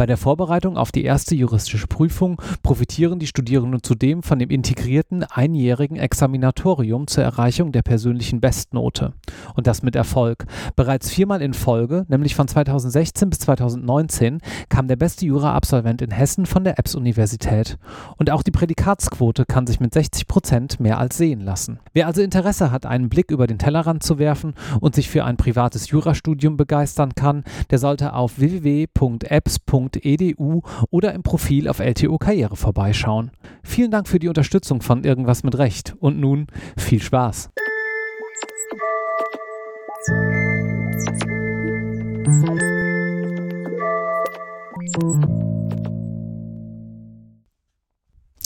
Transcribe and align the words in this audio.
Bei 0.00 0.06
der 0.06 0.16
Vorbereitung 0.16 0.78
auf 0.78 0.92
die 0.92 1.04
erste 1.04 1.34
juristische 1.34 1.86
Prüfung 1.86 2.40
profitieren 2.62 3.18
die 3.18 3.26
Studierenden 3.26 3.82
zudem 3.82 4.22
von 4.22 4.38
dem 4.38 4.48
integrierten 4.48 5.24
einjährigen 5.24 5.98
Examinatorium 5.98 7.06
zur 7.06 7.22
Erreichung 7.22 7.70
der 7.70 7.82
persönlichen 7.82 8.40
Bestnote. 8.40 9.12
Und 9.54 9.66
das 9.66 9.82
mit 9.82 9.96
Erfolg. 9.96 10.46
Bereits 10.74 11.10
viermal 11.10 11.42
in 11.42 11.52
Folge, 11.52 12.06
nämlich 12.08 12.34
von 12.34 12.48
2016 12.48 13.28
bis 13.28 13.40
2019, 13.40 14.40
kam 14.70 14.88
der 14.88 14.96
beste 14.96 15.26
Jura-Absolvent 15.26 16.00
in 16.00 16.12
Hessen 16.12 16.46
von 16.46 16.64
der 16.64 16.78
EBS-Universität. 16.78 17.76
Und 18.16 18.30
auch 18.30 18.42
die 18.42 18.52
Prädikatsquote 18.52 19.44
kann 19.44 19.66
sich 19.66 19.80
mit 19.80 19.92
60 19.92 20.26
Prozent 20.26 20.80
mehr 20.80 20.98
als 20.98 21.18
sehen 21.18 21.42
lassen. 21.42 21.78
Wer 21.92 22.06
also 22.06 22.22
Interesse 22.22 22.70
hat, 22.70 22.86
einen 22.86 23.10
Blick 23.10 23.30
über 23.30 23.46
den 23.46 23.58
Tellerrand 23.58 24.02
zu 24.02 24.18
werfen 24.18 24.54
und 24.80 24.94
sich 24.94 25.10
für 25.10 25.26
ein 25.26 25.36
privates 25.36 25.90
Jurastudium 25.90 26.56
begeistern 26.56 27.14
kann, 27.14 27.44
der 27.68 27.78
sollte 27.78 28.14
auf 28.14 28.38
www.ebs.de 28.38 29.89
www.edu 29.90 30.62
oder 30.90 31.14
im 31.14 31.22
Profil 31.22 31.68
auf 31.68 31.80
LTO 31.80 32.18
Karriere 32.18 32.56
vorbeischauen. 32.56 33.30
Vielen 33.62 33.90
Dank 33.90 34.08
für 34.08 34.18
die 34.18 34.28
Unterstützung 34.28 34.82
von 34.82 35.04
Irgendwas 35.04 35.42
mit 35.42 35.56
Recht 35.58 35.94
und 35.98 36.18
nun 36.18 36.46
viel 36.76 37.02
Spaß. 37.02 37.50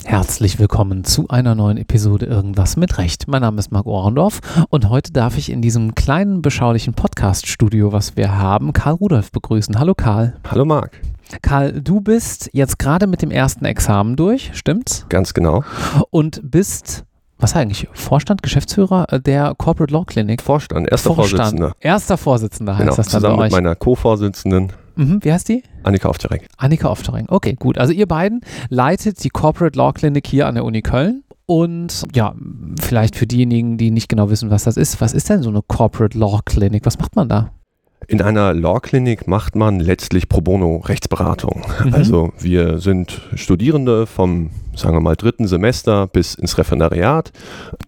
Herzlich 0.04 0.58
willkommen 0.58 1.02
zu 1.02 1.28
einer 1.28 1.54
neuen 1.54 1.76
Episode 1.76 2.26
Irgendwas 2.26 2.76
mit 2.76 2.98
Recht. 2.98 3.26
Mein 3.26 3.40
Name 3.40 3.58
ist 3.58 3.72
Marc 3.72 3.86
Ohrendorf 3.86 4.40
und 4.68 4.88
heute 4.88 5.12
darf 5.12 5.38
ich 5.38 5.50
in 5.50 5.60
diesem 5.60 5.94
kleinen, 5.94 6.40
beschaulichen 6.40 6.94
Podcast-Studio, 6.94 7.92
was 7.92 8.16
wir 8.16 8.36
haben, 8.36 8.72
Karl 8.72 8.94
Rudolf 8.94 9.32
begrüßen. 9.32 9.78
Hallo 9.78 9.94
Karl. 9.94 10.34
Hallo 10.48 10.64
Marc. 10.64 11.00
Karl, 11.42 11.80
du 11.80 12.00
bist 12.00 12.50
jetzt 12.52 12.78
gerade 12.78 13.06
mit 13.06 13.22
dem 13.22 13.30
ersten 13.30 13.64
Examen 13.64 14.16
durch, 14.16 14.50
stimmt's? 14.54 15.06
Ganz 15.08 15.34
genau. 15.34 15.64
Und 16.10 16.40
bist 16.42 17.04
was 17.38 17.56
eigentlich? 17.56 17.88
Vorstand, 17.92 18.42
Geschäftsführer 18.42 19.06
der 19.18 19.54
Corporate 19.58 19.92
Law 19.92 20.04
Clinic? 20.04 20.40
Vorstand, 20.40 20.90
erster 20.90 21.14
Vorstand. 21.14 21.40
Vorsitzender. 21.40 21.72
Erster 21.80 22.16
Vorsitzender 22.16 22.72
heißt 22.74 22.80
genau, 22.80 22.96
das 22.96 23.08
dann 23.08 23.20
zusammen 23.20 23.42
mit 23.42 23.52
meiner 23.52 23.74
Co-Vorsitzenden. 23.74 24.72
Mhm, 24.96 25.18
wie 25.22 25.32
heißt 25.32 25.48
die? 25.48 25.62
Annika 25.82 26.08
Oftering. 26.08 26.42
Annika 26.56 26.88
Oftering, 26.88 27.26
okay, 27.28 27.54
gut. 27.54 27.76
Also 27.78 27.92
ihr 27.92 28.06
beiden 28.06 28.40
leitet 28.68 29.22
die 29.24 29.30
Corporate 29.30 29.76
Law 29.76 29.92
Clinic 29.92 30.26
hier 30.26 30.46
an 30.46 30.54
der 30.54 30.64
Uni 30.64 30.82
Köln. 30.82 31.24
Und 31.46 32.04
ja, 32.14 32.34
vielleicht 32.80 33.16
für 33.16 33.26
diejenigen, 33.26 33.76
die 33.76 33.90
nicht 33.90 34.08
genau 34.08 34.30
wissen, 34.30 34.50
was 34.50 34.64
das 34.64 34.78
ist, 34.78 35.00
was 35.00 35.12
ist 35.12 35.28
denn 35.28 35.42
so 35.42 35.50
eine 35.50 35.60
Corporate 35.60 36.16
Law 36.16 36.40
Clinic? 36.44 36.86
Was 36.86 36.98
macht 36.98 37.16
man 37.16 37.28
da? 37.28 37.50
In 38.08 38.20
einer 38.20 38.54
Law-Klinik 38.54 39.26
macht 39.26 39.56
man 39.56 39.80
letztlich 39.80 40.28
Pro 40.28 40.40
Bono 40.40 40.76
Rechtsberatung. 40.76 41.64
Mhm. 41.84 41.94
Also 41.94 42.32
wir 42.38 42.78
sind 42.78 43.20
Studierende 43.34 44.06
vom, 44.06 44.50
sagen 44.74 44.96
wir 44.96 45.00
mal, 45.00 45.16
dritten 45.16 45.46
Semester 45.46 46.06
bis 46.06 46.34
ins 46.34 46.58
Referendariat, 46.58 47.32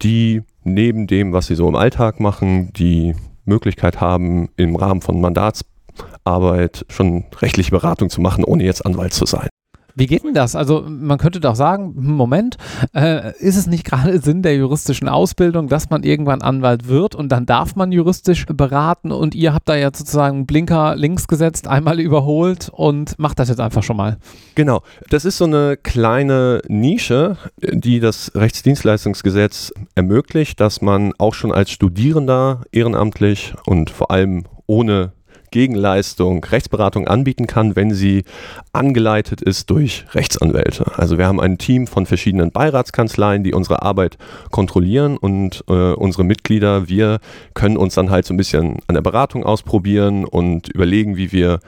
die 0.03 0.43
neben 0.65 1.07
dem, 1.07 1.33
was 1.33 1.47
sie 1.47 1.55
so 1.55 1.69
im 1.69 1.77
Alltag 1.77 2.21
machen, 2.21 2.73
die 2.75 3.15
Möglichkeit 3.45 4.01
haben, 4.01 4.49
im 4.57 4.77
Rahmen 4.77 5.01
von 5.01 5.21
Mandatsarbeit 5.21 6.85
schon 6.89 7.25
rechtliche 7.41 7.71
Beratung 7.71 8.11
zu 8.11 8.21
machen, 8.21 8.45
ohne 8.45 8.65
jetzt 8.65 8.85
Anwalt 8.85 9.13
zu 9.13 9.27
sein. 9.27 9.49
Wie 9.99 10.07
geht 10.07 10.25
denn 10.25 10.35
das? 10.35 10.55
Also 10.55 10.85
man 10.87 11.17
könnte 11.17 11.41
doch 11.41 11.55
sagen, 11.55 11.95
hm, 11.97 12.13
Moment, 12.13 12.59
äh, 12.95 13.33
ist 13.39 13.57
es 13.57 13.67
nicht 13.67 13.85
gerade 13.85 14.19
Sinn 14.23 14.43
der 14.43 14.55
juristischen 14.55 15.09
Ausbildung, 15.09 15.69
dass 15.69 15.89
man 15.89 16.03
irgendwann 16.03 16.43
Anwalt 16.43 16.87
wird 16.87 17.15
und 17.15 17.31
dann 17.31 17.47
darf 17.47 17.77
man 17.77 17.93
juristisch 17.93 18.45
beraten 18.45 19.11
und 19.11 19.35
ihr 19.35 19.55
habt 19.55 19.71
da 19.71 19.75
jetzt 19.75 19.99
sozusagen 19.99 20.45
Blinker 20.45 20.97
links 20.97 21.29
gesetzt, 21.29 21.67
einmal 21.67 21.99
überholt 21.99 22.69
und 22.71 23.19
macht 23.19 23.39
das 23.39 23.49
jetzt 23.49 23.61
einfach 23.61 23.83
schon 23.83 23.97
mal. 23.97 24.19
Genau, 24.55 24.83
das 25.09 25.25
ist 25.25 25.39
so 25.39 25.45
eine 25.45 25.79
kleine 25.79 26.61
Nische, 26.69 27.39
die 27.63 27.99
das 27.99 28.33
Rechtsdienstleistungsgesetz 28.35 29.73
ermöglicht, 29.95 30.61
dass 30.61 30.83
man 30.83 31.15
auch 31.17 31.33
schon 31.33 31.53
als 31.53 31.71
Studierender 31.71 32.61
ehrenamtlich 32.71 33.55
und 33.65 33.89
vor 33.89 34.11
allem 34.11 34.45
ohne 34.67 35.13
Gegenleistung 35.51 36.45
Rechtsberatung 36.45 37.09
anbieten 37.09 37.47
kann, 37.47 37.77
wenn 37.77 37.93
sie 37.93 38.25
angeleitet 38.73 39.43
ist 39.43 39.71
durch 39.71 40.05
Rechtsanwälte. 40.13 40.93
Also 40.97 41.19
wir 41.19 41.27
haben 41.27 41.41
ein 41.41 41.59
Team 41.59 41.87
von 41.87 42.07
verschiedenen 42.07 42.51
Beiratskanzleien, 42.53 43.45
die 43.45 43.55
unsere 43.55 43.83
Arbeit 43.83 44.19
kontrollieren 44.51 45.17
und 45.17 45.65
äh, 45.69 45.93
unsere 45.93 46.25
Mitglieder, 46.25 46.89
wir 46.89 47.21
können 47.55 47.77
uns 47.77 47.95
dann 47.95 48.11
halt 48.11 48.27
so 48.27 48.35
ein 48.35 48.37
bisschen 48.37 48.79
an 48.87 48.95
der 48.95 49.03
Beratung 49.03 49.45
ausprobieren 49.45 50.25
und 50.25 50.69
überlegen, 50.69 51.17
wie 51.17 51.33
wir 51.33 51.61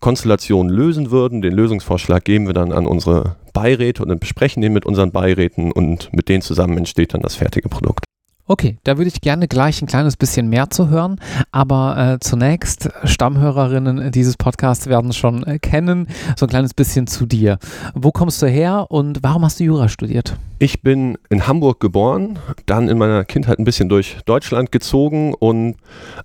Konstellationen 0.00 0.70
lösen 0.70 1.10
würden. 1.10 1.42
Den 1.42 1.54
Lösungsvorschlag 1.54 2.24
geben 2.24 2.46
wir 2.46 2.54
dann 2.54 2.72
an 2.72 2.86
unsere 2.86 3.36
Beiräte 3.52 4.02
und 4.02 4.08
dann 4.08 4.18
besprechen 4.18 4.60
den 4.60 4.72
mit 4.72 4.84
unseren 4.84 5.12
Beiräten 5.12 5.72
und 5.72 6.12
mit 6.12 6.28
denen 6.28 6.42
zusammen 6.42 6.76
entsteht 6.76 7.14
dann 7.14 7.22
das 7.22 7.36
fertige 7.36 7.68
Produkt. 7.68 8.04
Okay, 8.52 8.76
da 8.84 8.98
würde 8.98 9.08
ich 9.08 9.22
gerne 9.22 9.48
gleich 9.48 9.80
ein 9.80 9.86
kleines 9.86 10.18
bisschen 10.18 10.46
mehr 10.50 10.68
zu 10.68 10.90
hören, 10.90 11.18
aber 11.52 11.96
äh, 11.96 12.18
zunächst, 12.20 12.90
Stammhörerinnen 13.02 14.12
dieses 14.12 14.36
Podcasts 14.36 14.88
werden 14.88 15.08
es 15.08 15.16
schon 15.16 15.42
äh, 15.44 15.58
kennen, 15.58 16.06
so 16.36 16.44
ein 16.44 16.50
kleines 16.50 16.74
bisschen 16.74 17.06
zu 17.06 17.24
dir. 17.24 17.58
Wo 17.94 18.12
kommst 18.12 18.42
du 18.42 18.46
her 18.46 18.88
und 18.90 19.22
warum 19.22 19.42
hast 19.42 19.58
du 19.58 19.64
Jura 19.64 19.88
studiert? 19.88 20.36
Ich 20.58 20.82
bin 20.82 21.16
in 21.30 21.46
Hamburg 21.46 21.80
geboren, 21.80 22.38
dann 22.66 22.90
in 22.90 22.98
meiner 22.98 23.24
Kindheit 23.24 23.58
ein 23.58 23.64
bisschen 23.64 23.88
durch 23.88 24.18
Deutschland 24.26 24.70
gezogen 24.70 25.32
und 25.32 25.76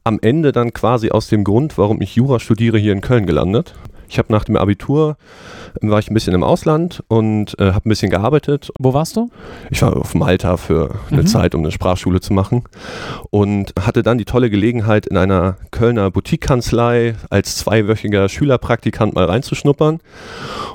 am 0.03 0.19
Ende 0.21 0.51
dann 0.51 0.73
quasi 0.73 1.11
aus 1.11 1.29
dem 1.29 1.45
Grund, 1.45 1.77
warum 1.77 2.01
ich 2.01 2.17
Jura 2.17 2.41
studiere, 2.41 2.77
hier 2.77 2.91
in 2.91 2.99
Köln 2.99 3.25
gelandet. 3.25 3.73
Ich 4.09 4.17
habe 4.17 4.31
nach 4.31 4.43
dem 4.43 4.55
Abitur 4.57 5.17
war 5.81 5.99
ich 5.99 6.09
ein 6.09 6.13
bisschen 6.13 6.33
im 6.33 6.43
Ausland 6.43 7.03
und 7.07 7.59
äh, 7.59 7.71
habe 7.71 7.87
ein 7.87 7.89
bisschen 7.89 8.09
gearbeitet. 8.09 8.71
Wo 8.79 8.93
warst 8.93 9.15
du? 9.15 9.29
Ich 9.69 9.81
war 9.81 9.95
auf 9.95 10.15
Malta 10.15 10.57
für 10.57 10.95
eine 11.11 11.21
mhm. 11.21 11.27
Zeit, 11.27 11.55
um 11.55 11.61
eine 11.61 11.71
Sprachschule 11.71 12.19
zu 12.19 12.33
machen 12.33 12.63
und 13.29 13.73
hatte 13.79 14.03
dann 14.03 14.17
die 14.17 14.25
tolle 14.25 14.49
Gelegenheit, 14.49 15.05
in 15.05 15.17
einer 15.17 15.57
Kölner 15.71 16.09
Boutiquekanzlei 16.11 17.15
als 17.29 17.57
zweiwöchiger 17.57 18.29
Schülerpraktikant 18.29 19.13
mal 19.13 19.25
reinzuschnuppern. 19.25 19.99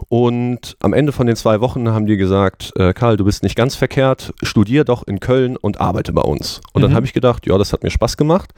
Und 0.09 0.77
am 0.81 0.93
Ende 0.93 1.13
von 1.13 1.27
den 1.27 1.37
zwei 1.37 1.61
Wochen 1.61 1.89
haben 1.89 2.07
die 2.07 2.17
gesagt, 2.17 2.73
äh, 2.77 2.93
Karl, 2.93 3.17
du 3.17 3.25
bist 3.25 3.43
nicht 3.43 3.57
ganz 3.57 3.75
verkehrt, 3.75 4.33
studier 4.43 4.85
doch 4.85 5.07
in 5.07 5.21
Köln 5.21 5.57
und 5.57 5.81
arbeite 5.81 6.13
bei 6.13 6.23
uns. 6.23 6.61
Und 6.73 6.83
mhm. 6.83 6.87
dann 6.87 6.95
habe 6.95 7.07
ich 7.07 7.13
gedacht, 7.13 7.47
ja, 7.47 7.57
das 7.59 7.73
hat 7.73 7.83
mir 7.83 7.91
Spaß 7.91 8.17
gemacht. 8.17 8.53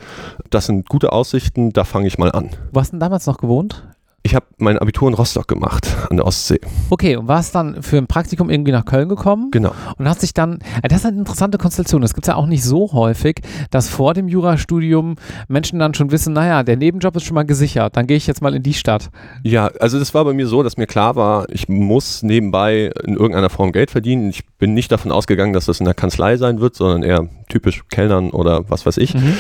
Das 0.51 0.67
sind 0.67 0.89
gute 0.89 1.13
Aussichten, 1.13 1.73
da 1.73 1.85
fange 1.85 2.07
ich 2.07 2.19
mal 2.19 2.33
an. 2.33 2.51
Wo 2.73 2.81
hast 2.81 2.89
du 2.89 2.93
denn 2.95 3.01
damals 3.01 3.27
noch 3.27 3.39
gewohnt? 3.39 3.85
Ich 4.27 4.35
habe 4.35 4.47
mein 4.57 4.79
Abitur 4.79 5.07
in 5.07 5.13
Rostock 5.15 5.47
gemacht, 5.47 5.87
an 6.09 6.17
der 6.17 6.27
Ostsee. 6.27 6.59
Okay, 6.89 7.17
und 7.17 7.29
warst 7.29 7.55
dann 7.55 7.83
für 7.83 7.99
ein 7.99 8.07
Praktikum 8.07 8.49
irgendwie 8.49 8.73
nach 8.73 8.87
Köln 8.87 9.11
gekommen? 9.11 9.51
Genau. 9.51 9.75
Und 9.99 10.09
hast 10.09 10.23
dich 10.23 10.33
dann, 10.33 10.61
das 10.83 11.01
ist 11.01 11.07
eine 11.07 11.19
interessante 11.19 11.59
Konstellation, 11.59 12.01
das 12.01 12.15
gibt 12.15 12.27
es 12.27 12.29
ja 12.29 12.37
auch 12.37 12.47
nicht 12.47 12.65
so 12.65 12.95
häufig, 12.95 13.43
dass 13.71 13.91
vor 13.91 14.15
dem 14.15 14.27
Jurastudium 14.27 15.17
Menschen 15.49 15.79
dann 15.79 15.93
schon 15.93 16.11
wissen, 16.11 16.33
naja, 16.33 16.63
der 16.63 16.79
Nebenjob 16.79 17.15
ist 17.17 17.25
schon 17.25 17.35
mal 17.35 17.45
gesichert, 17.45 17.99
dann 17.99 18.07
gehe 18.07 18.17
ich 18.17 18.27
jetzt 18.27 18.41
mal 18.41 18.55
in 18.55 18.63
die 18.63 18.73
Stadt. 18.73 19.11
Ja, 19.43 19.67
also 19.79 19.99
das 19.99 20.15
war 20.15 20.25
bei 20.25 20.33
mir 20.33 20.47
so, 20.47 20.63
dass 20.63 20.79
mir 20.79 20.87
klar 20.87 21.17
war, 21.17 21.47
ich 21.51 21.69
muss 21.69 22.23
nebenbei 22.23 22.93
in 23.05 23.17
irgendeiner 23.17 23.51
Form 23.51 23.73
Geld 23.73 23.91
verdienen. 23.91 24.31
Ich 24.31 24.47
bin 24.57 24.73
nicht 24.73 24.91
davon 24.91 25.13
ausgegangen, 25.13 25.53
dass 25.53 25.67
das 25.67 25.81
in 25.81 25.85
der 25.85 25.93
Kanzlei 25.93 26.39
sein 26.39 26.61
wird, 26.61 26.77
sondern 26.77 27.03
eher 27.03 27.29
typisch 27.51 27.83
Kellnern 27.91 28.31
oder 28.31 28.71
was 28.71 28.87
weiß 28.87 28.97
ich. 28.97 29.15
Mhm. 29.15 29.37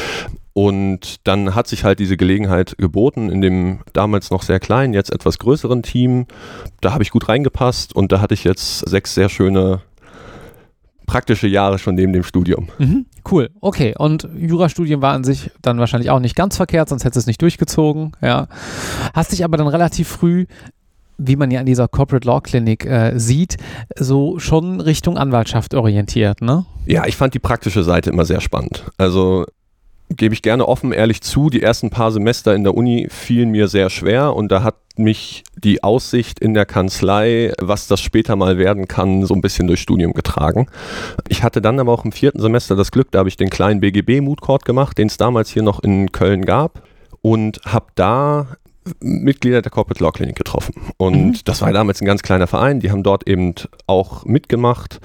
Und 0.54 1.26
dann 1.26 1.56
hat 1.56 1.66
sich 1.66 1.82
halt 1.84 1.98
diese 1.98 2.16
Gelegenheit 2.16 2.76
geboten 2.78 3.28
in 3.28 3.40
dem 3.40 3.80
damals 3.92 4.30
noch 4.30 4.42
sehr 4.42 4.60
kleinen, 4.60 4.94
jetzt 4.94 5.12
etwas 5.12 5.38
größeren 5.40 5.82
Team. 5.82 6.26
Da 6.80 6.92
habe 6.92 7.02
ich 7.02 7.10
gut 7.10 7.28
reingepasst 7.28 7.94
und 7.94 8.12
da 8.12 8.20
hatte 8.20 8.34
ich 8.34 8.44
jetzt 8.44 8.88
sechs 8.88 9.14
sehr 9.14 9.28
schöne 9.28 9.82
praktische 11.06 11.48
Jahre 11.48 11.78
schon 11.78 11.96
neben 11.96 12.12
dem 12.12 12.22
Studium. 12.22 12.68
Mhm, 12.78 13.06
cool, 13.30 13.50
okay. 13.60 13.94
Und 13.98 14.28
Jurastudium 14.36 15.02
war 15.02 15.12
an 15.12 15.24
sich 15.24 15.50
dann 15.60 15.78
wahrscheinlich 15.78 16.10
auch 16.10 16.20
nicht 16.20 16.36
ganz 16.36 16.56
verkehrt, 16.56 16.88
sonst 16.88 17.04
hättest 17.04 17.16
du 17.16 17.20
es 17.20 17.26
nicht 17.26 17.42
durchgezogen. 17.42 18.12
Ja. 18.22 18.46
Hast 19.12 19.32
dich 19.32 19.44
aber 19.44 19.56
dann 19.56 19.68
relativ 19.68 20.08
früh 20.08 20.46
wie 21.16 21.36
man 21.36 21.50
ja 21.52 21.60
in 21.60 21.66
dieser 21.66 21.86
Corporate 21.86 22.26
Law 22.26 22.40
Clinic 22.40 22.84
äh, 22.84 23.16
sieht, 23.18 23.56
so 23.96 24.40
schon 24.40 24.80
Richtung 24.80 25.16
Anwaltschaft 25.16 25.74
orientiert, 25.74 26.40
ne? 26.40 26.66
Ja, 26.86 27.06
ich 27.06 27.16
fand 27.16 27.34
die 27.34 27.38
praktische 27.38 27.84
Seite 27.84 28.10
immer 28.10 28.24
sehr 28.24 28.40
spannend. 28.40 28.84
Also 28.98 29.46
gebe 30.10 30.34
ich 30.34 30.42
gerne 30.42 30.68
offen, 30.68 30.92
ehrlich 30.92 31.22
zu, 31.22 31.50
die 31.50 31.62
ersten 31.62 31.90
paar 31.90 32.12
Semester 32.12 32.54
in 32.54 32.64
der 32.64 32.74
Uni 32.74 33.08
fielen 33.10 33.50
mir 33.50 33.68
sehr 33.68 33.90
schwer 33.90 34.34
und 34.34 34.50
da 34.50 34.62
hat 34.62 34.76
mich 34.96 35.42
die 35.56 35.82
Aussicht 35.82 36.38
in 36.38 36.54
der 36.54 36.66
Kanzlei, 36.66 37.52
was 37.60 37.88
das 37.88 38.00
später 38.00 38.36
mal 38.36 38.58
werden 38.58 38.86
kann, 38.86 39.24
so 39.26 39.34
ein 39.34 39.40
bisschen 39.40 39.66
durchs 39.66 39.82
Studium 39.82 40.12
getragen. 40.12 40.66
Ich 41.28 41.42
hatte 41.42 41.60
dann 41.60 41.80
aber 41.80 41.92
auch 41.92 42.04
im 42.04 42.12
vierten 42.12 42.40
Semester 42.40 42.76
das 42.76 42.92
Glück, 42.92 43.10
da 43.10 43.20
habe 43.20 43.28
ich 43.28 43.36
den 43.36 43.50
kleinen 43.50 43.80
BGB 43.80 44.20
Mood 44.20 44.40
Court 44.40 44.64
gemacht, 44.64 44.96
den 44.98 45.08
es 45.08 45.16
damals 45.16 45.50
hier 45.50 45.62
noch 45.62 45.82
in 45.82 46.12
Köln 46.12 46.44
gab 46.44 46.82
und 47.22 47.60
habe 47.64 47.86
da 47.94 48.56
Mitglieder 49.00 49.62
der 49.62 49.70
Corporate 49.70 50.02
Law 50.02 50.12
Clinic 50.12 50.36
getroffen. 50.36 50.74
Und 50.96 51.26
mhm. 51.26 51.36
das 51.44 51.62
war 51.62 51.72
damals 51.72 52.00
ein 52.00 52.06
ganz 52.06 52.22
kleiner 52.22 52.46
Verein, 52.46 52.80
die 52.80 52.90
haben 52.90 53.02
dort 53.02 53.26
eben 53.28 53.54
auch 53.86 54.24
mitgemacht. 54.24 55.00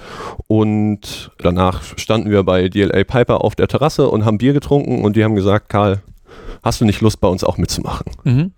Und 0.48 1.32
danach 1.40 1.84
standen 1.98 2.30
wir 2.30 2.44
bei 2.44 2.70
DLA 2.70 3.04
Piper 3.04 3.44
auf 3.44 3.56
der 3.56 3.68
Terrasse 3.68 4.10
und 4.10 4.26
haben 4.26 4.38
Bier 4.38 4.54
getrunken 4.54 5.04
und 5.04 5.16
die 5.16 5.24
haben 5.24 5.36
gesagt, 5.36 5.70
Karl, 5.70 6.02
hast 6.64 6.82
du 6.82 6.86
nicht 6.86 7.02
Lust 7.02 7.22
bei 7.22 7.28
uns 7.28 7.44
auch 7.44 7.58
mitzumachen? 7.58 8.12
Mhm. 8.24 8.52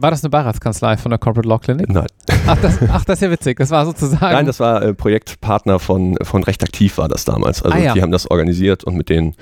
War 0.00 0.12
das 0.12 0.22
eine 0.22 0.30
Beiratskanzlei 0.30 0.96
von 0.96 1.10
der 1.10 1.18
Corporate 1.18 1.48
Law 1.48 1.58
Clinic? 1.58 1.88
Nein. 1.88 2.06
Ach 2.46 2.56
das, 2.62 2.78
ach, 2.88 3.04
das 3.04 3.18
ist 3.18 3.22
ja 3.22 3.30
witzig. 3.32 3.58
Das 3.58 3.70
war 3.70 3.84
sozusagen. 3.84 4.32
Nein, 4.32 4.46
das 4.46 4.60
war 4.60 4.80
äh, 4.80 4.94
Projektpartner 4.94 5.80
von, 5.80 6.16
von 6.22 6.44
Recht 6.44 6.62
Aktiv 6.62 6.98
war 6.98 7.08
das 7.08 7.24
damals. 7.24 7.62
Also 7.62 7.76
ah, 7.76 7.80
ja. 7.80 7.94
die 7.94 8.02
haben 8.02 8.12
das 8.12 8.30
organisiert 8.30 8.84
und 8.84 8.94
mit 8.94 9.08
denen 9.08 9.34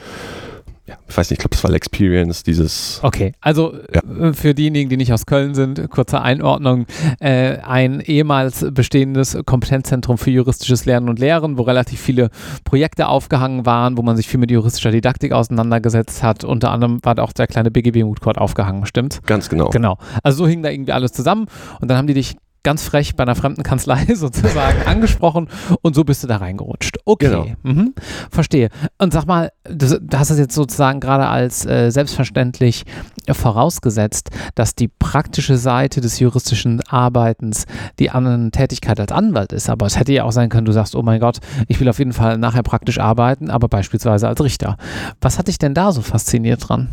ich 1.16 1.18
weiß 1.18 1.30
nicht, 1.30 1.38
ich 1.38 1.48
glaube, 1.48 1.56
es 1.56 1.64
war 1.64 1.72
Experience, 1.72 2.42
dieses. 2.42 3.00
Okay, 3.02 3.32
also 3.40 3.72
ja. 3.94 4.02
Äh, 4.20 4.34
für 4.34 4.52
diejenigen, 4.52 4.90
die 4.90 4.98
nicht 4.98 5.14
aus 5.14 5.24
Köln 5.24 5.54
sind, 5.54 5.88
kurze 5.88 6.20
Einordnung. 6.20 6.84
Äh, 7.20 7.56
ein 7.60 8.00
ehemals 8.00 8.66
bestehendes 8.70 9.38
Kompetenzzentrum 9.46 10.18
für 10.18 10.30
juristisches 10.30 10.84
Lernen 10.84 11.08
und 11.08 11.18
Lehren, 11.18 11.56
wo 11.56 11.62
relativ 11.62 12.02
viele 12.02 12.28
Projekte 12.64 13.08
aufgehangen 13.08 13.64
waren, 13.64 13.96
wo 13.96 14.02
man 14.02 14.18
sich 14.18 14.28
viel 14.28 14.38
mit 14.38 14.50
juristischer 14.50 14.90
Didaktik 14.90 15.32
auseinandergesetzt 15.32 16.22
hat. 16.22 16.44
Unter 16.44 16.70
anderem 16.70 16.98
war 17.02 17.14
da 17.14 17.22
auch 17.22 17.32
der 17.32 17.46
kleine 17.46 17.70
BGB 17.70 18.04
Mood 18.04 18.20
Court 18.20 18.36
aufgehangen, 18.36 18.84
stimmt? 18.84 19.22
Ganz 19.24 19.48
genau. 19.48 19.70
Genau. 19.70 19.96
Also 20.22 20.44
so 20.44 20.46
hing 20.46 20.62
da 20.62 20.68
irgendwie 20.68 20.92
alles 20.92 21.12
zusammen 21.12 21.46
und 21.80 21.90
dann 21.90 21.96
haben 21.96 22.08
die 22.08 22.14
dich 22.14 22.36
ganz 22.66 22.82
frech 22.82 23.14
bei 23.14 23.22
einer 23.22 23.36
fremden 23.36 23.62
Kanzlei 23.62 24.06
sozusagen 24.16 24.82
angesprochen 24.86 25.46
und 25.82 25.94
so 25.94 26.02
bist 26.02 26.24
du 26.24 26.26
da 26.26 26.38
reingerutscht. 26.38 26.98
Okay, 27.04 27.26
genau. 27.26 27.46
mhm. 27.62 27.94
verstehe. 28.28 28.70
Und 28.98 29.12
sag 29.12 29.24
mal, 29.24 29.52
du, 29.62 30.00
du 30.00 30.18
hast 30.18 30.30
es 30.30 30.38
jetzt 30.40 30.56
sozusagen 30.56 30.98
gerade 30.98 31.28
als 31.28 31.64
äh, 31.64 31.90
selbstverständlich 31.90 32.84
vorausgesetzt, 33.30 34.30
dass 34.56 34.74
die 34.74 34.88
praktische 34.88 35.58
Seite 35.58 36.00
des 36.00 36.18
juristischen 36.18 36.80
Arbeitens 36.88 37.66
die 38.00 38.10
anderen 38.10 38.50
Tätigkeit 38.50 38.98
als 38.98 39.12
Anwalt 39.12 39.52
ist. 39.52 39.70
Aber 39.70 39.86
es 39.86 39.96
hätte 39.96 40.12
ja 40.12 40.24
auch 40.24 40.32
sein 40.32 40.48
können, 40.48 40.64
du 40.64 40.72
sagst, 40.72 40.96
oh 40.96 41.02
mein 41.02 41.20
Gott, 41.20 41.38
ich 41.68 41.78
will 41.78 41.88
auf 41.88 42.00
jeden 42.00 42.12
Fall 42.12 42.36
nachher 42.36 42.64
praktisch 42.64 42.98
arbeiten, 42.98 43.48
aber 43.48 43.68
beispielsweise 43.68 44.26
als 44.26 44.42
Richter. 44.42 44.76
Was 45.20 45.38
hat 45.38 45.46
dich 45.46 45.58
denn 45.58 45.72
da 45.74 45.92
so 45.92 46.02
fasziniert 46.02 46.68
dran? 46.68 46.88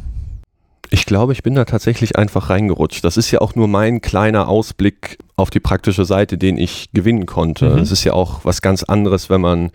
Ich 0.90 1.06
glaube, 1.06 1.34
ich 1.34 1.42
bin 1.44 1.56
da 1.56 1.66
tatsächlich 1.66 2.18
einfach 2.18 2.50
reingerutscht. 2.50 3.04
Das 3.04 3.18
ist 3.18 3.32
ja 3.32 3.42
auch 3.42 3.56
nur 3.56 3.68
mein 3.68 4.02
kleiner 4.02 4.48
Ausblick 4.48 5.18
auf 5.36 5.50
die 5.50 5.60
praktische 5.60 6.06
Seite, 6.06 6.38
den 6.38 6.58
ich 6.58 6.90
gewinnen 6.94 7.26
konnte. 7.26 7.72
Mhm. 7.72 7.80
Es 7.80 7.92
ist 7.92 8.04
ja 8.04 8.14
auch 8.14 8.46
was 8.46 8.62
ganz 8.62 8.84
anderes, 8.84 9.30
wenn 9.30 9.42
man 9.42 9.72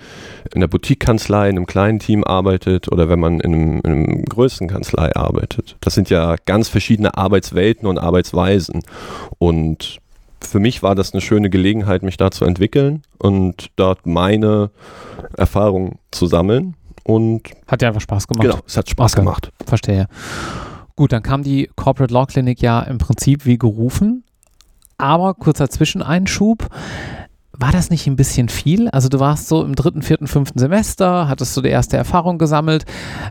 in 0.55 0.61
der 0.61 0.69
Boutique-Kanzlei 0.69 1.49
in 1.49 1.57
einem 1.57 1.67
kleinen 1.67 1.99
Team 1.99 2.23
arbeitet 2.23 2.93
oder 2.93 3.09
wenn 3.09 3.19
man 3.19 3.41
in 3.41 3.55
einem, 3.55 3.81
in 3.81 3.93
einem 3.93 4.25
größeren 4.25 4.69
Kanzlei 4.69 5.15
arbeitet. 5.17 5.77
Das 5.81 5.95
sind 5.95 6.11
ja 6.11 6.37
ganz 6.47 6.69
verschiedene 6.69 7.17
Arbeitswelten 7.17 7.89
und 7.89 7.99
Arbeitsweisen. 7.99 8.83
Und 9.39 10.01
für 10.41 10.61
mich 10.61 10.83
war 10.83 10.95
das 10.95 11.13
eine 11.13 11.21
schöne 11.21 11.51
Gelegenheit, 11.51 12.03
mich 12.03 12.17
da 12.17 12.31
zu 12.31 12.45
entwickeln 12.45 13.03
und 13.19 13.71
dort 13.77 14.07
meine 14.07 14.71
Erfahrungen 15.37 15.99
zu 16.11 16.27
sammeln. 16.27 16.75
Und 17.03 17.51
hat 17.67 17.81
dir 17.81 17.89
einfach 17.89 18.03
Spaß 18.03 18.29
gemacht. 18.29 18.43
Genau, 18.43 18.59
es 18.67 18.77
hat 18.77 18.89
Spaß 18.89 19.15
okay. 19.15 19.23
gemacht. 19.23 19.51
Verstehe. 19.67 20.07
Gut, 20.99 21.13
dann 21.13 21.23
kam 21.23 21.45
die 21.45 21.71
Corporate 21.77 22.13
Law 22.13 22.27
Clinic 22.27 22.61
ja 22.61 22.81
im 22.81 22.99
Prinzip 22.99 23.47
wie 23.47 23.57
gerufen. 23.57 24.25
Aber 24.97 25.35
kurzer 25.35 25.71
Zwischeneinschub. 25.71 26.67
War 27.53 27.71
das 27.71 27.91
nicht 27.91 28.09
ein 28.09 28.17
bisschen 28.17 28.49
viel? 28.49 28.89
Also 28.89 29.09
du 29.09 29.21
warst 29.21 29.47
so 29.47 29.63
im 29.63 29.77
dritten, 29.77 30.03
vierten, 30.03 30.27
fünften 30.27 30.59
Semester, 30.59 31.29
hattest 31.29 31.57
du 31.57 31.61
die 31.61 31.69
erste 31.69 31.97
Erfahrung 31.97 32.37
gesammelt. 32.39 32.85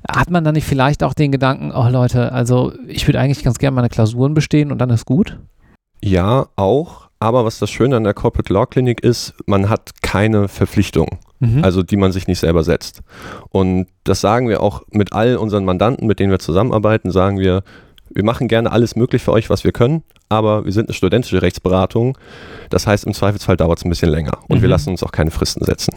Hat 0.09 0.29
man 0.29 0.45
dann 0.45 0.53
nicht 0.53 0.63
vielleicht 0.63 1.03
auch 1.03 1.13
den 1.13 1.29
Gedanken, 1.29 1.73
oh 1.73 1.89
Leute, 1.89 2.31
also 2.31 2.71
ich 2.87 3.05
würde 3.05 3.19
eigentlich 3.19 3.43
ganz 3.43 3.57
gerne 3.57 3.75
meine 3.75 3.89
Klausuren 3.89 4.33
bestehen 4.33 4.71
und 4.71 4.77
dann 4.77 4.89
ist 4.89 5.05
gut? 5.05 5.37
Ja, 6.01 6.47
auch. 6.55 7.06
Aber 7.19 7.45
was 7.45 7.59
das 7.59 7.69
Schöne 7.71 7.95
an 7.95 8.03
der 8.03 8.13
Corporate 8.13 8.53
Law 8.53 8.65
Clinic 8.65 9.01
ist, 9.01 9.33
man 9.45 9.69
hat 9.69 10.01
keine 10.01 10.47
Verpflichtung 10.47 11.19
mhm. 11.39 11.63
also 11.63 11.83
die 11.83 11.97
man 11.97 12.11
sich 12.11 12.27
nicht 12.27 12.39
selber 12.39 12.63
setzt. 12.63 13.01
Und 13.49 13.87
das 14.03 14.21
sagen 14.21 14.49
wir 14.49 14.61
auch 14.61 14.83
mit 14.91 15.13
all 15.13 15.37
unseren 15.37 15.65
Mandanten, 15.65 16.07
mit 16.07 16.19
denen 16.19 16.31
wir 16.31 16.39
zusammenarbeiten, 16.39 17.11
sagen 17.11 17.39
wir, 17.39 17.63
wir 18.09 18.23
machen 18.23 18.47
gerne 18.47 18.71
alles 18.71 18.95
möglich 18.95 19.21
für 19.21 19.31
euch, 19.31 19.49
was 19.49 19.63
wir 19.63 19.71
können, 19.71 20.03
aber 20.29 20.65
wir 20.65 20.71
sind 20.71 20.87
eine 20.87 20.93
studentische 20.93 21.41
Rechtsberatung. 21.41 22.17
Das 22.69 22.87
heißt, 22.87 23.05
im 23.05 23.13
Zweifelsfall 23.13 23.57
dauert 23.57 23.79
es 23.79 23.85
ein 23.85 23.89
bisschen 23.89 24.09
länger 24.09 24.39
und 24.47 24.57
mhm. 24.57 24.61
wir 24.61 24.69
lassen 24.69 24.89
uns 24.91 25.03
auch 25.03 25.11
keine 25.11 25.31
Fristen 25.31 25.63
setzen. 25.63 25.93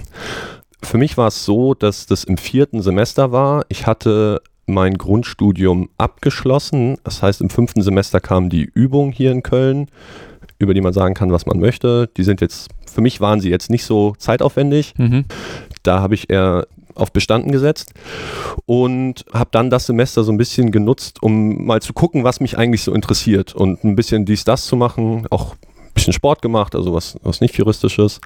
Für 0.82 0.98
mich 0.98 1.16
war 1.16 1.28
es 1.28 1.44
so, 1.44 1.74
dass 1.74 2.06
das 2.06 2.24
im 2.24 2.38
vierten 2.38 2.82
Semester 2.82 3.32
war. 3.32 3.64
Ich 3.68 3.86
hatte 3.86 4.40
mein 4.66 4.94
Grundstudium 4.94 5.90
abgeschlossen. 5.98 6.96
Das 7.04 7.22
heißt, 7.22 7.40
im 7.40 7.50
fünften 7.50 7.82
Semester 7.82 8.20
kam 8.20 8.48
die 8.48 8.62
Übung 8.62 9.12
hier 9.12 9.30
in 9.30 9.42
Köln, 9.42 9.88
über 10.60 10.74
die 10.74 10.80
man 10.80 10.92
sagen 10.92 11.14
kann, 11.14 11.32
was 11.32 11.46
man 11.46 11.58
möchte. 11.58 12.08
Die 12.16 12.22
sind 12.22 12.40
jetzt 12.40 12.68
für 12.90 13.00
mich 13.00 13.20
waren 13.20 13.40
sie 13.40 13.50
jetzt 13.50 13.70
nicht 13.70 13.84
so 13.84 14.14
zeitaufwendig. 14.18 14.94
Mhm. 14.98 15.24
Da 15.82 16.00
habe 16.00 16.14
ich 16.14 16.28
eher 16.28 16.66
auf 16.94 17.12
Bestanden 17.12 17.52
gesetzt 17.52 17.94
und 18.66 19.24
habe 19.32 19.50
dann 19.52 19.70
das 19.70 19.86
Semester 19.86 20.24
so 20.24 20.32
ein 20.32 20.36
bisschen 20.36 20.70
genutzt, 20.70 21.22
um 21.22 21.64
mal 21.64 21.80
zu 21.80 21.92
gucken, 21.92 22.24
was 22.24 22.40
mich 22.40 22.58
eigentlich 22.58 22.82
so 22.82 22.92
interessiert 22.92 23.54
und 23.54 23.84
ein 23.84 23.96
bisschen 23.96 24.24
dies, 24.24 24.44
das 24.44 24.66
zu 24.66 24.76
machen, 24.76 25.26
auch 25.30 25.54
bisschen 26.00 26.12
Sport 26.12 26.42
gemacht, 26.42 26.74
also 26.74 26.94
was, 26.94 27.16
was 27.22 27.40
nicht 27.40 27.56
juristisches. 27.56 28.20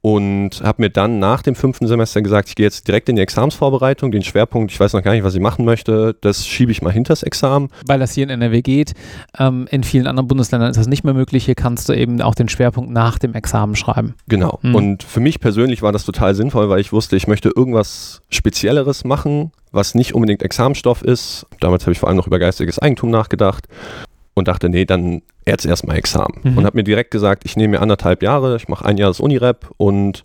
Und 0.00 0.62
habe 0.62 0.82
mir 0.82 0.90
dann 0.90 1.18
nach 1.18 1.42
dem 1.42 1.54
fünften 1.54 1.86
Semester 1.86 2.22
gesagt, 2.22 2.48
ich 2.48 2.54
gehe 2.54 2.66
jetzt 2.66 2.86
direkt 2.86 3.08
in 3.08 3.16
die 3.16 3.22
Examsvorbereitung. 3.22 4.12
Den 4.12 4.22
Schwerpunkt, 4.22 4.70
ich 4.70 4.78
weiß 4.78 4.92
noch 4.92 5.02
gar 5.02 5.12
nicht, 5.12 5.24
was 5.24 5.34
ich 5.34 5.40
machen 5.40 5.64
möchte, 5.64 6.16
das 6.20 6.46
schiebe 6.46 6.70
ich 6.70 6.82
mal 6.82 6.92
hinters 6.92 7.22
Examen. 7.22 7.70
Weil 7.86 7.98
das 7.98 8.12
hier 8.12 8.24
in 8.24 8.30
NRW 8.30 8.62
geht. 8.62 8.94
Ähm, 9.38 9.66
in 9.70 9.82
vielen 9.82 10.06
anderen 10.06 10.28
Bundesländern 10.28 10.70
ist 10.70 10.76
das 10.76 10.86
nicht 10.86 11.04
mehr 11.04 11.14
möglich. 11.14 11.44
Hier 11.44 11.54
kannst 11.54 11.88
du 11.88 11.94
eben 11.94 12.20
auch 12.22 12.34
den 12.34 12.48
Schwerpunkt 12.48 12.90
nach 12.92 13.18
dem 13.18 13.34
Examen 13.34 13.74
schreiben. 13.74 14.14
Genau. 14.28 14.58
Mhm. 14.62 14.74
Und 14.74 15.02
für 15.02 15.20
mich 15.20 15.40
persönlich 15.40 15.82
war 15.82 15.92
das 15.92 16.04
total 16.04 16.34
sinnvoll, 16.34 16.68
weil 16.68 16.80
ich 16.80 16.92
wusste, 16.92 17.16
ich 17.16 17.26
möchte 17.26 17.50
irgendwas 17.54 18.20
Spezielleres 18.30 19.04
machen, 19.04 19.50
was 19.72 19.94
nicht 19.94 20.14
unbedingt 20.14 20.42
Examstoff 20.42 21.02
ist. 21.02 21.46
Damals 21.60 21.84
habe 21.84 21.92
ich 21.92 21.98
vor 21.98 22.08
allem 22.08 22.16
noch 22.16 22.26
über 22.26 22.38
geistiges 22.38 22.78
Eigentum 22.78 23.10
nachgedacht 23.10 23.66
und 24.38 24.48
dachte, 24.48 24.68
nee, 24.68 24.84
dann 24.84 25.22
jetzt 25.46 25.66
erstmal 25.66 25.96
Examen. 25.96 26.40
Mhm. 26.42 26.58
Und 26.58 26.64
habe 26.64 26.76
mir 26.76 26.84
direkt 26.84 27.10
gesagt, 27.10 27.44
ich 27.44 27.56
nehme 27.56 27.72
mir 27.72 27.82
anderthalb 27.82 28.22
Jahre, 28.22 28.56
ich 28.56 28.68
mache 28.68 28.84
ein 28.84 28.96
Jahr 28.96 29.10
das 29.10 29.20
Unirep 29.20 29.70
und 29.76 30.24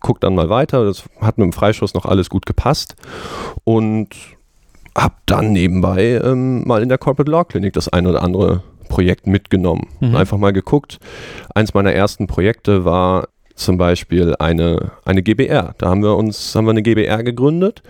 gucke 0.00 0.20
dann 0.20 0.34
mal 0.34 0.48
weiter. 0.48 0.84
Das 0.84 1.04
hat 1.20 1.38
mit 1.38 1.44
dem 1.44 1.52
Freischuss 1.52 1.94
noch 1.94 2.06
alles 2.06 2.30
gut 2.30 2.46
gepasst. 2.46 2.96
Und 3.64 4.10
habe 4.96 5.14
dann 5.26 5.52
nebenbei 5.52 6.20
ähm, 6.22 6.66
mal 6.66 6.82
in 6.82 6.88
der 6.88 6.98
Corporate 6.98 7.30
Law 7.30 7.44
Clinic 7.44 7.72
das 7.72 7.88
ein 7.88 8.06
oder 8.06 8.22
andere 8.22 8.62
Projekt 8.88 9.26
mitgenommen. 9.26 9.86
Mhm. 10.00 10.16
Einfach 10.16 10.38
mal 10.38 10.52
geguckt. 10.52 10.98
Eins 11.54 11.74
meiner 11.74 11.92
ersten 11.92 12.26
Projekte 12.26 12.84
war 12.84 13.28
zum 13.58 13.76
Beispiel 13.76 14.34
eine, 14.38 14.92
eine 15.04 15.22
GBR. 15.22 15.74
Da 15.78 15.88
haben 15.88 16.02
wir 16.02 16.16
uns, 16.16 16.54
haben 16.54 16.66
wir 16.66 16.70
eine 16.70 16.82
GBR 16.82 17.22
gegründet 17.22 17.82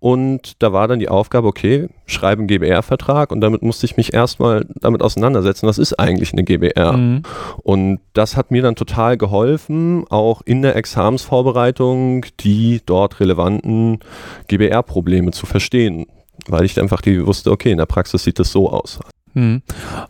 und 0.00 0.62
da 0.62 0.72
war 0.72 0.88
dann 0.88 0.98
die 0.98 1.08
Aufgabe, 1.08 1.46
okay, 1.46 1.88
schreibe 2.06 2.40
einen 2.40 2.48
GBR-Vertrag 2.48 3.30
und 3.30 3.40
damit 3.40 3.62
musste 3.62 3.86
ich 3.86 3.96
mich 3.96 4.14
erstmal 4.14 4.66
damit 4.80 5.02
auseinandersetzen, 5.02 5.66
was 5.66 5.78
ist 5.78 5.98
eigentlich 5.98 6.32
eine 6.32 6.44
GBR? 6.44 6.92
Mhm. 6.92 7.22
Und 7.62 8.00
das 8.12 8.36
hat 8.36 8.50
mir 8.50 8.62
dann 8.62 8.76
total 8.76 9.16
geholfen, 9.16 10.04
auch 10.08 10.42
in 10.44 10.62
der 10.62 10.76
Examensvorbereitung 10.76 12.26
die 12.40 12.80
dort 12.84 13.20
relevanten 13.20 14.00
GBR-Probleme 14.48 15.30
zu 15.30 15.46
verstehen 15.46 16.06
weil 16.48 16.64
ich 16.64 16.78
einfach 16.80 17.00
die 17.00 17.24
wusste, 17.24 17.50
okay, 17.50 17.70
in 17.70 17.78
der 17.78 17.86
Praxis 17.86 18.24
sieht 18.24 18.38
das 18.38 18.50
so 18.50 18.68
aus. 18.68 19.00
Hm. 19.34 19.62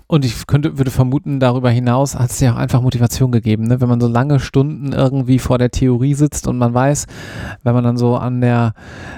Und 0.07 0.25
ich 0.25 0.47
könnte, 0.47 0.77
würde 0.77 0.91
vermuten, 0.91 1.41
darüber 1.41 1.71
hinaus 1.71 2.15
hat 2.15 2.31
es 2.31 2.41
ja 2.41 2.53
auch 2.53 2.57
einfach 2.57 2.83
Motivation 2.83 3.33
gegeben, 3.33 3.65
ne? 3.65 3.81
wenn 3.81 3.89
man 3.89 4.01
so 4.01 4.07
lange 4.07 4.39
Stunden 4.39 4.93
irgendwie 4.93 5.39
vor 5.39 5.57
der 5.57 5.71
Theorie 5.71 6.15
sitzt 6.15 6.47
und 6.47 6.59
man 6.59 6.75
weiß, 6.75 7.07
wenn 7.63 7.75
man 7.75 7.85
dann 7.85 7.97
so 7.97 8.17
an, 8.17 8.43
der, 8.43 8.75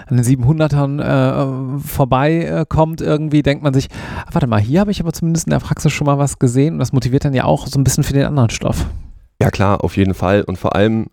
an 0.06 0.16
den 0.16 0.24
700ern 0.24 1.00
äh, 1.02 1.80
vorbeikommt, 1.80 3.00
äh, 3.00 3.04
irgendwie 3.04 3.42
denkt 3.42 3.64
man 3.64 3.74
sich, 3.74 3.88
warte 4.30 4.46
mal, 4.46 4.60
hier 4.60 4.80
habe 4.80 4.92
ich 4.92 5.00
aber 5.00 5.12
zumindest 5.12 5.48
in 5.48 5.50
der 5.50 5.58
Praxis 5.58 5.92
schon 5.92 6.06
mal 6.06 6.18
was 6.18 6.38
gesehen 6.38 6.74
und 6.74 6.78
das 6.78 6.92
motiviert 6.92 7.24
dann 7.24 7.34
ja 7.34 7.44
auch 7.44 7.66
so 7.66 7.78
ein 7.78 7.84
bisschen 7.84 8.04
für 8.04 8.12
den 8.12 8.26
anderen 8.26 8.50
Stoff. 8.50 8.86
Ja 9.42 9.50
klar, 9.50 9.82
auf 9.82 9.96
jeden 9.96 10.14
Fall 10.14 10.42
und 10.42 10.56
vor 10.56 10.76
allem, 10.76 11.06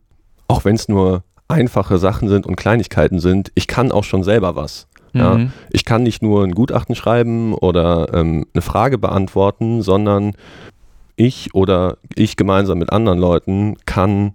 auch 0.47 0.65
wenn 0.65 0.75
es 0.75 0.87
nur 0.87 1.23
einfache 1.47 1.97
Sachen 1.97 2.29
sind 2.29 2.45
und 2.45 2.55
Kleinigkeiten 2.55 3.19
sind, 3.19 3.51
ich 3.55 3.67
kann 3.67 3.91
auch 3.91 4.03
schon 4.03 4.23
selber 4.23 4.55
was. 4.55 4.87
Ja, 5.13 5.35
mhm. 5.35 5.51
Ich 5.71 5.85
kann 5.85 6.03
nicht 6.03 6.21
nur 6.21 6.43
ein 6.43 6.53
Gutachten 6.53 6.95
schreiben 6.95 7.53
oder 7.53 8.13
ähm, 8.13 8.45
eine 8.53 8.61
Frage 8.61 8.97
beantworten, 8.97 9.81
sondern 9.81 10.33
ich 11.15 11.53
oder 11.53 11.97
ich 12.15 12.35
gemeinsam 12.35 12.79
mit 12.79 12.91
anderen 12.91 13.19
Leuten 13.19 13.75
kann 13.85 14.33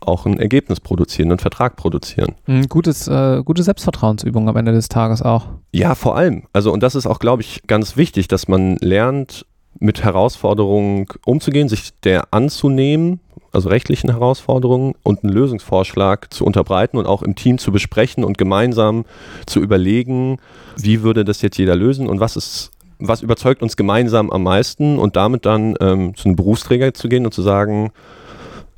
auch 0.00 0.26
ein 0.26 0.38
Ergebnis 0.38 0.80
produzieren, 0.80 1.30
einen 1.30 1.38
Vertrag 1.38 1.76
produzieren. 1.76 2.34
Ein 2.46 2.68
gutes, 2.68 3.08
äh, 3.08 3.42
gute 3.44 3.62
Selbstvertrauensübung 3.62 4.48
am 4.48 4.56
Ende 4.56 4.72
des 4.72 4.88
Tages 4.88 5.22
auch. 5.22 5.46
Ja, 5.72 5.94
vor 5.94 6.16
allem. 6.16 6.44
Also, 6.52 6.72
und 6.72 6.82
das 6.82 6.94
ist 6.94 7.06
auch, 7.06 7.18
glaube 7.18 7.42
ich, 7.42 7.62
ganz 7.66 7.96
wichtig, 7.96 8.28
dass 8.28 8.46
man 8.48 8.76
lernt, 8.76 9.46
mit 9.80 10.04
Herausforderungen 10.04 11.06
umzugehen, 11.24 11.68
sich 11.68 11.98
der 12.00 12.32
anzunehmen, 12.32 13.20
also 13.54 13.68
rechtlichen 13.68 14.10
Herausforderungen 14.10 14.94
und 15.02 15.24
einen 15.24 15.32
Lösungsvorschlag 15.32 16.32
zu 16.32 16.44
unterbreiten 16.44 16.96
und 16.96 17.06
auch 17.06 17.22
im 17.22 17.34
Team 17.34 17.58
zu 17.58 17.72
besprechen 17.72 18.24
und 18.24 18.38
gemeinsam 18.38 19.04
zu 19.46 19.60
überlegen, 19.60 20.38
wie 20.76 21.02
würde 21.02 21.24
das 21.24 21.42
jetzt 21.42 21.58
jeder 21.58 21.76
lösen 21.76 22.08
und 22.08 22.20
was 22.20 22.36
ist 22.36 22.70
was 23.00 23.22
überzeugt 23.22 23.62
uns 23.62 23.76
gemeinsam 23.76 24.30
am 24.30 24.44
meisten 24.44 24.98
und 24.98 25.16
damit 25.16 25.44
dann 25.44 25.74
ähm, 25.80 26.14
zu 26.14 26.28
einem 26.28 26.36
Berufsträger 26.36 26.94
zu 26.94 27.08
gehen 27.08 27.26
und 27.26 27.34
zu 27.34 27.42
sagen, 27.42 27.90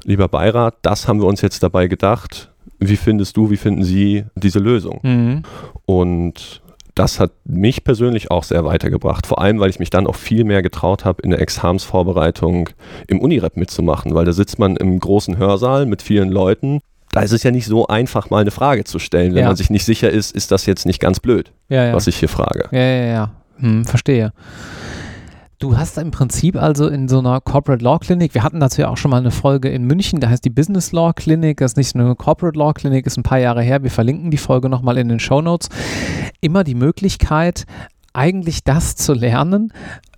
lieber 0.04 0.26
Beirat, 0.26 0.76
das 0.82 1.06
haben 1.06 1.20
wir 1.20 1.26
uns 1.26 1.42
jetzt 1.42 1.62
dabei 1.62 1.86
gedacht. 1.86 2.50
Wie 2.78 2.96
findest 2.96 3.36
du, 3.36 3.50
wie 3.50 3.56
finden 3.56 3.84
Sie 3.84 4.24
diese 4.34 4.58
Lösung? 4.58 5.00
Mhm. 5.02 5.42
Und 5.84 6.62
das 6.96 7.20
hat 7.20 7.30
mich 7.44 7.84
persönlich 7.84 8.30
auch 8.30 8.42
sehr 8.42 8.64
weitergebracht. 8.64 9.26
Vor 9.26 9.40
allem, 9.40 9.60
weil 9.60 9.70
ich 9.70 9.78
mich 9.78 9.90
dann 9.90 10.06
auch 10.06 10.16
viel 10.16 10.44
mehr 10.44 10.62
getraut 10.62 11.04
habe, 11.04 11.22
in 11.22 11.30
der 11.30 11.40
Examsvorbereitung 11.40 12.70
im 13.06 13.20
Unirep 13.20 13.56
mitzumachen, 13.56 14.14
weil 14.14 14.24
da 14.24 14.32
sitzt 14.32 14.58
man 14.58 14.76
im 14.76 14.98
großen 14.98 15.36
Hörsaal 15.36 15.84
mit 15.86 16.00
vielen 16.00 16.30
Leuten. 16.30 16.80
Da 17.12 17.20
ist 17.20 17.32
es 17.32 17.42
ja 17.42 17.50
nicht 17.50 17.66
so 17.66 17.86
einfach, 17.86 18.30
mal 18.30 18.40
eine 18.40 18.50
Frage 18.50 18.84
zu 18.84 18.98
stellen, 18.98 19.34
wenn 19.34 19.42
ja. 19.42 19.48
man 19.48 19.56
sich 19.56 19.68
nicht 19.70 19.84
sicher 19.84 20.10
ist, 20.10 20.34
ist 20.34 20.50
das 20.50 20.64
jetzt 20.64 20.86
nicht 20.86 20.98
ganz 20.98 21.20
blöd, 21.20 21.52
ja, 21.68 21.86
ja. 21.86 21.92
was 21.94 22.06
ich 22.06 22.16
hier 22.16 22.30
frage. 22.30 22.68
Ja, 22.72 22.80
ja, 22.80 23.04
ja. 23.04 23.30
Hm, 23.58 23.84
verstehe. 23.84 24.32
Du 25.58 25.78
hast 25.78 25.96
im 25.96 26.10
Prinzip 26.10 26.56
also 26.56 26.86
in 26.86 27.08
so 27.08 27.18
einer 27.18 27.40
Corporate 27.40 27.82
Law 27.82 27.98
Clinic, 27.98 28.34
wir 28.34 28.42
hatten 28.42 28.60
dazu 28.60 28.82
ja 28.82 28.90
auch 28.90 28.98
schon 28.98 29.10
mal 29.10 29.16
eine 29.16 29.30
Folge 29.30 29.70
in 29.70 29.84
München, 29.84 30.20
da 30.20 30.28
heißt 30.28 30.44
die 30.44 30.50
Business 30.50 30.92
Law 30.92 31.14
Clinic, 31.14 31.56
das 31.56 31.72
ist 31.72 31.76
nicht 31.78 31.94
eine 31.94 32.14
Corporate 32.14 32.58
Law 32.58 32.74
Clinic, 32.74 33.06
ist 33.06 33.16
ein 33.16 33.22
paar 33.22 33.38
Jahre 33.38 33.62
her, 33.62 33.82
wir 33.82 33.90
verlinken 33.90 34.30
die 34.30 34.36
Folge 34.36 34.68
nochmal 34.68 34.98
in 34.98 35.08
den 35.08 35.18
Show 35.18 35.40
Notes, 35.40 35.70
immer 36.42 36.62
die 36.62 36.74
Möglichkeit, 36.74 37.64
eigentlich 38.12 38.64
das 38.64 38.96
zu 38.96 39.14
lernen, 39.14 39.72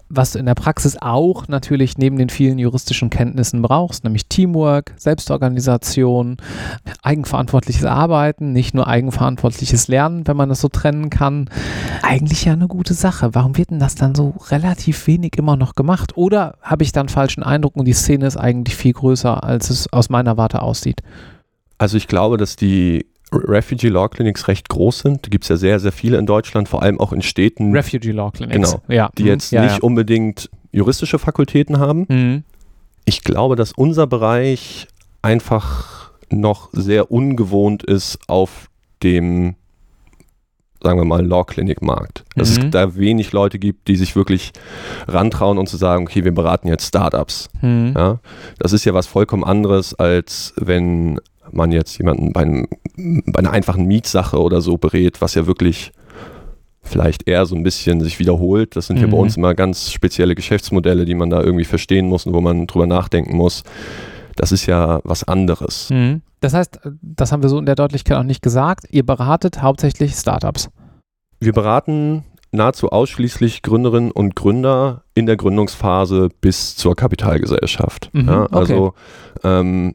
was 0.09 0.33
du 0.33 0.39
in 0.39 0.47
der 0.47 0.55
Praxis 0.55 0.97
auch 1.01 1.49
natürlich 1.49 1.99
neben 1.99 2.17
den 2.17 2.31
vielen 2.31 2.59
juristischen 2.59 3.11
Kenntnissen 3.11 3.63
brauchst, 3.63 4.05
nämlich 4.05 4.27
Teamwork, 4.27 4.95
Selbstorganisation, 4.97 6.39
eigenverantwortliches 7.03 7.85
Arbeiten, 7.85 8.53
nicht 8.53 8.75
nur 8.75 8.87
eigenverantwortliches 8.87 9.89
Lernen, 9.89 10.27
wenn 10.27 10.37
man 10.37 10.49
das 10.49 10.61
so 10.61 10.69
trennen 10.69 11.11
kann. 11.11 11.51
Eigentlich 12.03 12.45
ja 12.45 12.55
eine 12.55 12.69
gute 12.69 12.95
Sache. 12.95 13.35
Warum 13.35 13.57
wird 13.57 13.71
denn 13.71 13.81
das 13.81 13.95
dann 13.95 14.15
so 14.15 14.35
relativ 14.51 15.07
wenig 15.07 15.37
immer 15.37 15.57
noch 15.57 15.75
gemacht? 15.75 16.17
Oder 16.17 16.57
habe 16.63 16.85
ich 16.85 16.93
dann 16.93 17.09
falschen 17.09 17.43
Eindruck 17.43 17.77
und 17.77 17.85
die 17.85 17.93
Szene 17.93 18.27
ist 18.27 18.37
eigentlich 18.37 18.77
viel 18.77 18.93
größer, 18.93 19.45
als 19.45 19.71
es 19.71 19.93
aus 19.93 20.09
meiner 20.09 20.37
Warte 20.37 20.63
aussieht? 20.63 21.03
Also 21.77 21.97
ich 21.97 22.09
glaube, 22.09 22.39
dass 22.39 22.57
die 22.57 23.07
Refugee 23.33 23.89
Law 23.89 24.09
Clinics 24.09 24.49
recht 24.49 24.69
groß 24.69 25.01
sind. 25.01 25.27
Da 25.27 25.29
gibt 25.29 25.45
es 25.45 25.49
ja 25.49 25.57
sehr, 25.57 25.81
sehr 25.81 25.93
viele 25.93 26.19
in 26.19 26.27
Deutschland, 26.27 26.69
vor 26.69 26.83
allem 26.83 27.01
auch 27.01 27.13
in 27.13 27.23
Städten. 27.23 27.73
Refugee 27.75 28.13
Law 28.13 28.31
Clinics. 28.31 28.55
Genau. 28.55 28.83
Ja. 28.89 29.11
Die 29.19 29.25
mhm. 29.25 29.29
jetzt 29.29 29.53
ja, 29.53 29.63
nicht 29.63 29.77
ja. 29.77 29.83
unbedingt 29.83 30.51
juristische 30.73 31.19
Fakultäten 31.19 31.79
haben. 31.79 32.07
Mhm. 32.09 32.45
Ich 33.05 33.23
glaube, 33.23 33.57
dass 33.57 33.73
unser 33.73 34.07
Bereich 34.07 34.87
einfach 35.23 36.13
noch 36.31 36.69
sehr 36.73 37.11
ungewohnt 37.11 37.83
ist 37.83 38.19
auf 38.27 38.69
dem, 39.03 39.55
sagen 40.83 40.99
wir 40.99 41.05
mal, 41.05 41.25
Law 41.25 41.45
Clinic 41.45 41.83
Markt. 41.83 42.25
Dass 42.37 42.59
mhm. 42.59 42.65
es 42.65 42.71
da 42.71 42.97
wenig 42.97 43.33
Leute 43.33 43.59
gibt, 43.59 43.89
die 43.89 43.97
sich 43.97 44.15
wirklich 44.15 44.53
rantrauen 45.07 45.59
und 45.59 45.69
zu 45.69 45.77
sagen, 45.77 46.05
okay, 46.05 46.25
wir 46.25 46.35
beraten 46.35 46.69
jetzt 46.69 46.87
Startups. 46.87 47.49
Mhm. 47.63 47.95
Ja, 47.97 48.21
das 48.59 48.73
ist 48.73 48.85
ja 48.85 48.95
was 48.95 49.07
vollkommen 49.07 49.45
anderes, 49.45 49.95
als 49.95 50.53
wenn 50.57 51.19
man 51.53 51.73
jetzt 51.73 51.99
jemanden 51.99 52.33
bei, 52.33 52.43
einem, 52.43 52.69
bei 53.27 53.39
einer 53.39 53.53
einfachen 53.53 53.87
Mietsache 53.87 54.41
oder 54.41 54.61
so 54.61 54.77
berät, 54.77 55.21
was 55.21 55.35
ja 55.35 55.47
wirklich 55.47 55.93
vielleicht 56.83 57.29
eher 57.29 57.47
so 57.47 57.55
ein 57.55 57.63
bisschen 57.63 58.01
sich 58.01 58.19
wiederholt. 58.19 58.77
Das 58.77 58.87
sind 58.87 58.97
mhm. 58.97 59.03
ja 59.03 59.09
bei 59.09 59.17
mhm. 59.17 59.23
uns 59.23 59.37
immer 59.37 59.55
ganz 59.55 59.91
spezielle 59.91 60.35
Geschäftsmodelle, 60.35 61.05
die 61.05 61.15
man 61.15 61.31
da 61.31 61.43
irgendwie 61.43 61.65
verstehen 61.65 62.07
muss 62.07 62.27
und 62.27 62.35
wo 62.35 62.41
man 62.41 62.67
drüber 62.67 62.87
nachdenken 62.87 63.37
muss. 63.37 63.63
Das 64.37 64.53
ist 64.53 64.67
ja 64.67 65.01
was 65.05 65.25
anderes. 65.25 65.91
Mhm. 65.91 66.23
Das 66.41 66.55
heißt, 66.55 66.81
das 67.03 67.33
haben 67.33 67.43
wir 67.43 67.49
so 67.49 67.59
in 67.59 67.67
der 67.67 67.75
Deutlichkeit 67.75 68.17
auch 68.17 68.23
nicht 68.23 68.43
gesagt. 68.43 68.87
Ihr 68.91 69.05
beratet 69.05 69.61
hauptsächlich 69.61 70.15
Startups. 70.15 70.71
Wir 71.41 71.53
beraten 71.53 72.25
nahezu 72.53 72.91
ausschließlich 72.91 73.63
Gründerinnen 73.63 74.11
und 74.11 74.37
Gründer 74.37 75.03
in 75.15 75.27
der 75.27 75.37
Gründungsphase 75.37 76.29
bis 76.41 76.77
zur 76.77 76.97
Kapitalgesellschaft. 76.97 78.11
Mhm, 78.13 78.29
ja, 78.29 78.47
also 78.47 78.87
okay. 78.87 79.61
ähm, 79.61 79.95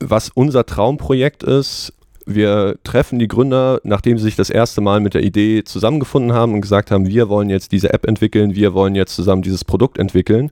was 0.00 0.30
unser 0.34 0.66
Traumprojekt 0.66 1.42
ist, 1.42 1.92
wir 2.26 2.76
treffen 2.84 3.18
die 3.18 3.28
Gründer, 3.28 3.80
nachdem 3.82 4.18
sie 4.18 4.24
sich 4.24 4.36
das 4.36 4.50
erste 4.50 4.80
Mal 4.80 5.00
mit 5.00 5.14
der 5.14 5.22
Idee 5.22 5.64
zusammengefunden 5.64 6.32
haben 6.32 6.54
und 6.54 6.60
gesagt 6.60 6.90
haben, 6.90 7.06
wir 7.06 7.28
wollen 7.28 7.50
jetzt 7.50 7.72
diese 7.72 7.92
App 7.92 8.06
entwickeln, 8.06 8.54
wir 8.54 8.74
wollen 8.74 8.94
jetzt 8.94 9.14
zusammen 9.14 9.42
dieses 9.42 9.64
Produkt 9.64 9.98
entwickeln. 9.98 10.50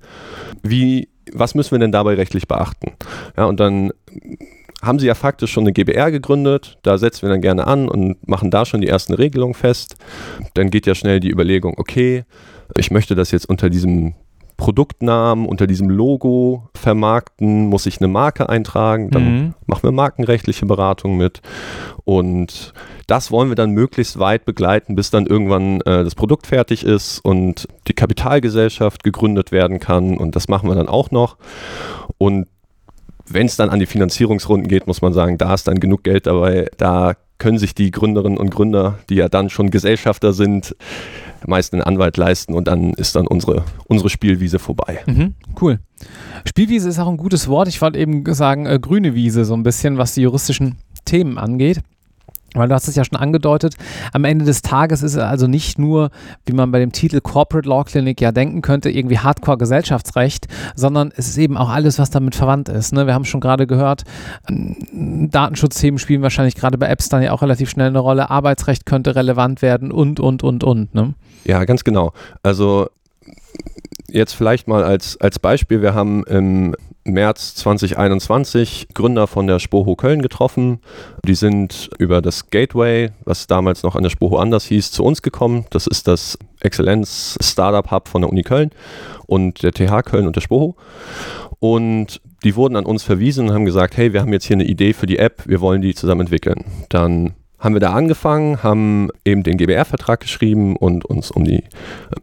Wie, 0.63 1.09
was 1.33 1.55
müssen 1.55 1.73
wir 1.73 1.79
denn 1.79 1.93
dabei 1.93 2.15
rechtlich 2.15 2.49
beachten? 2.49 2.93
Ja, 3.37 3.45
und 3.45 3.61
dann 3.61 3.93
haben 4.83 4.99
sie 4.99 5.07
ja 5.07 5.15
faktisch 5.15 5.53
schon 5.53 5.65
eine 5.65 5.73
GBR 5.73 6.11
gegründet, 6.11 6.79
da 6.83 6.99
setzen 6.99 7.23
wir 7.23 7.31
dann 7.31 7.41
gerne 7.41 7.67
an 7.67 7.89
und 7.89 8.27
machen 8.29 8.51
da 8.51 8.65
schon 8.65 8.81
die 8.81 8.89
ersten 8.89 9.15
Regelungen 9.15 9.55
fest. 9.55 9.97
Dann 10.55 10.71
geht 10.71 10.87
ja 10.87 10.95
schnell 10.95 11.21
die 11.21 11.31
Überlegung, 11.31 11.75
okay, 11.79 12.25
ich 12.77 12.91
möchte 12.91 13.15
das 13.15 13.31
jetzt 13.31 13.49
unter 13.49 13.71
diesem 13.71 14.15
Produktnamen 14.59 15.47
unter 15.47 15.69
diesem 15.69 15.89
Logo 15.89 16.69
vermarkten, 16.75 17.69
muss 17.69 17.87
ich 17.87 18.01
eine 18.01 18.09
Marke 18.09 18.49
eintragen, 18.49 19.09
dann 19.11 19.23
mhm. 19.25 19.55
machen 19.67 19.85
wir 19.85 19.93
markenrechtliche 19.93 20.67
Beratung 20.67 21.17
mit. 21.17 21.41
Und 22.05 22.75
das 23.07 23.31
wollen 23.31 23.51
wir 23.51 23.55
dann 23.55 23.71
möglichst 23.71 24.19
weit 24.19 24.45
begleiten, 24.45 24.97
bis 24.97 25.11
dann 25.11 25.27
irgendwann 25.27 25.81
äh, 25.83 26.03
das 26.03 26.17
Produkt 26.17 26.49
fertig 26.49 26.85
ist 26.85 27.21
und 27.21 27.69
die 27.87 27.95
Kapitalgesellschaft 27.95 29.05
gegründet 29.05 29.53
werden 29.53 29.79
kann. 29.79 30.19
Und 30.19 30.35
das 30.35 30.49
machen 30.49 30.69
wir 30.69 30.75
dann 30.75 30.89
auch 30.89 31.13
noch. 31.13 31.37
Und 32.19 32.49
wenn 33.27 33.47
es 33.47 33.57
dann 33.57 33.71
an 33.71 33.79
die 33.79 33.87
Finanzierungsrunden 33.87 34.69
geht, 34.69 34.89
muss 34.89 35.03
man 35.03 35.13
sagen, 35.13 35.39
da 35.39 35.55
ist 35.55 35.69
dann 35.69 35.79
genug 35.79 36.03
Geld 36.03 36.27
dabei, 36.27 36.67
da 36.79 37.15
können 37.39 37.59
sich 37.59 37.77
die 37.77 37.93
Gründerinnen 37.93 38.39
und 38.39 38.51
Gründer, 38.51 38.99
die 39.09 39.15
ja 39.15 39.29
dann 39.29 39.51
schon 39.51 39.71
Gesellschafter 39.71 40.33
sind, 40.33 40.75
meist 41.47 41.73
einen 41.73 41.83
Anwalt 41.83 42.17
leisten 42.17 42.55
und 42.55 42.69
dann 42.69 42.93
ist 42.95 43.17
dann 43.17 43.27
unsere, 43.27 43.65
unsere 43.87 44.09
Spielwiese 44.09 44.59
vorbei. 44.59 45.01
Mhm, 45.07 45.35
cool. 45.61 45.79
Spielwiese 46.45 46.89
ist 46.89 46.99
auch 46.99 47.09
ein 47.09 47.17
gutes 47.17 47.49
Wort. 47.49 47.69
Ich 47.69 47.81
wollte 47.81 47.99
eben 47.99 48.25
sagen, 48.35 48.67
äh, 48.67 48.79
grüne 48.81 49.15
Wiese, 49.15 49.45
so 49.45 49.55
ein 49.55 49.63
bisschen, 49.63 49.99
was 49.99 50.15
die 50.15 50.23
juristischen 50.23 50.77
Themen 51.05 51.39
angeht. 51.39 51.81
Weil 52.55 52.69
du 52.69 52.75
hast 52.75 52.89
es 52.89 52.97
ja 52.97 53.05
schon 53.05 53.19
angedeutet, 53.19 53.75
am 54.15 54.25
Ende 54.25 54.47
des 54.47 54.63
Tages 54.63 55.03
ist 55.03 55.15
es 55.15 55.19
also 55.19 55.47
nicht 55.47 55.79
nur, 55.79 56.11
wie 56.47 56.55
man 56.55 56.71
bei 56.71 56.79
dem 56.79 56.93
Titel 56.93 57.21
Corporate 57.21 57.69
Law 57.69 57.85
Clinic 57.85 58.23
ja 58.23 58.33
denken 58.33 58.63
könnte, 58.63 58.89
irgendwie 58.89 59.19
Hardcore-Gesellschaftsrecht, 59.19 60.49
sondern 60.75 61.13
es 61.15 61.29
ist 61.29 61.37
eben 61.37 61.59
auch 61.59 61.69
alles, 61.69 61.99
was 61.99 62.09
damit 62.09 62.35
verwandt 62.35 62.71
ist. 62.71 62.95
Ne? 62.95 63.07
Wir 63.07 63.13
haben 63.13 63.27
schon 63.27 63.43
gerade 63.43 63.67
gehört, 63.67 64.05
Datenschutzthemen 64.49 65.99
spielen 65.99 66.23
wahrscheinlich 66.23 66.55
gerade 66.55 66.79
bei 66.79 66.89
Apps 66.89 67.11
dann 67.11 67.23
ja 67.23 67.33
auch 67.33 67.43
relativ 67.43 67.69
schnell 67.69 67.89
eine 67.89 67.99
Rolle, 67.99 68.31
Arbeitsrecht 68.31 68.87
könnte 68.87 69.15
relevant 69.15 69.61
werden 69.61 69.93
und, 69.93 70.19
und, 70.19 70.43
und, 70.43 70.65
und. 70.65 70.95
Ne? 70.95 71.13
Ja, 71.45 71.65
ganz 71.65 71.85
genau. 71.85 72.13
Also 72.43 72.89
jetzt 74.09 74.33
vielleicht 74.33 74.69
mal 74.69 74.85
als, 74.85 75.21
als 75.21 75.39
Beispiel, 75.39 75.83
wir 75.83 75.95
haben 75.95 76.25
im 76.25 76.75
März 77.05 77.55
2021 77.57 78.89
Gründer 78.95 79.27
von 79.27 79.47
der 79.47 79.59
Spoho 79.59 79.97
Köln 79.97 80.23
getroffen. 80.23 80.81
Die 81.25 81.35
sind 81.35 81.91
über 81.99 82.21
das 82.21 82.51
Gateway, 82.51 83.11
was 83.25 83.47
damals 83.47 83.83
noch 83.83 83.97
an 83.97 84.03
der 84.03 84.11
Spoho 84.11 84.37
anders 84.37 84.65
hieß, 84.67 84.93
zu 84.93 85.05
uns 85.05 85.23
gekommen. 85.23 85.65
Das 85.71 85.87
ist 85.87 86.07
das 86.09 86.39
Exzellenz-Startup-Hub 86.61 88.09
von 88.09 88.23
der 88.23 88.31
Uni 88.31 88.43
Köln 88.43 88.71
und 89.27 89.63
der 89.63 89.73
TH 89.73 90.03
Köln 90.05 90.27
und 90.27 90.37
der 90.37 90.41
Spoho. 90.41 90.77
Und 91.61 92.21
die 92.45 92.55
wurden 92.57 92.77
an 92.77 92.87
uns 92.87 93.03
verwiesen 93.03 93.49
und 93.49 93.55
haben 93.55 93.65
gesagt, 93.65 93.97
hey, 93.97 94.13
wir 94.13 94.21
haben 94.21 94.33
jetzt 94.33 94.45
hier 94.45 94.57
eine 94.57 94.65
Idee 94.65 94.93
für 94.93 95.07
die 95.07 95.19
App, 95.19 95.43
wir 95.47 95.61
wollen 95.61 95.83
die 95.83 95.95
zusammen 95.95 96.23
entwickeln. 96.23 96.65
Dann 96.89 97.35
haben 97.59 97.75
wir 97.75 97.81
da 97.81 97.93
angefangen, 97.93 98.63
haben 98.63 99.09
eben 99.25 99.43
den 99.43 99.57
GBR-Vertrag 99.57 100.21
geschrieben 100.21 100.77
und 100.77 101.05
uns 101.05 101.31
um 101.31 101.45
die 101.45 101.65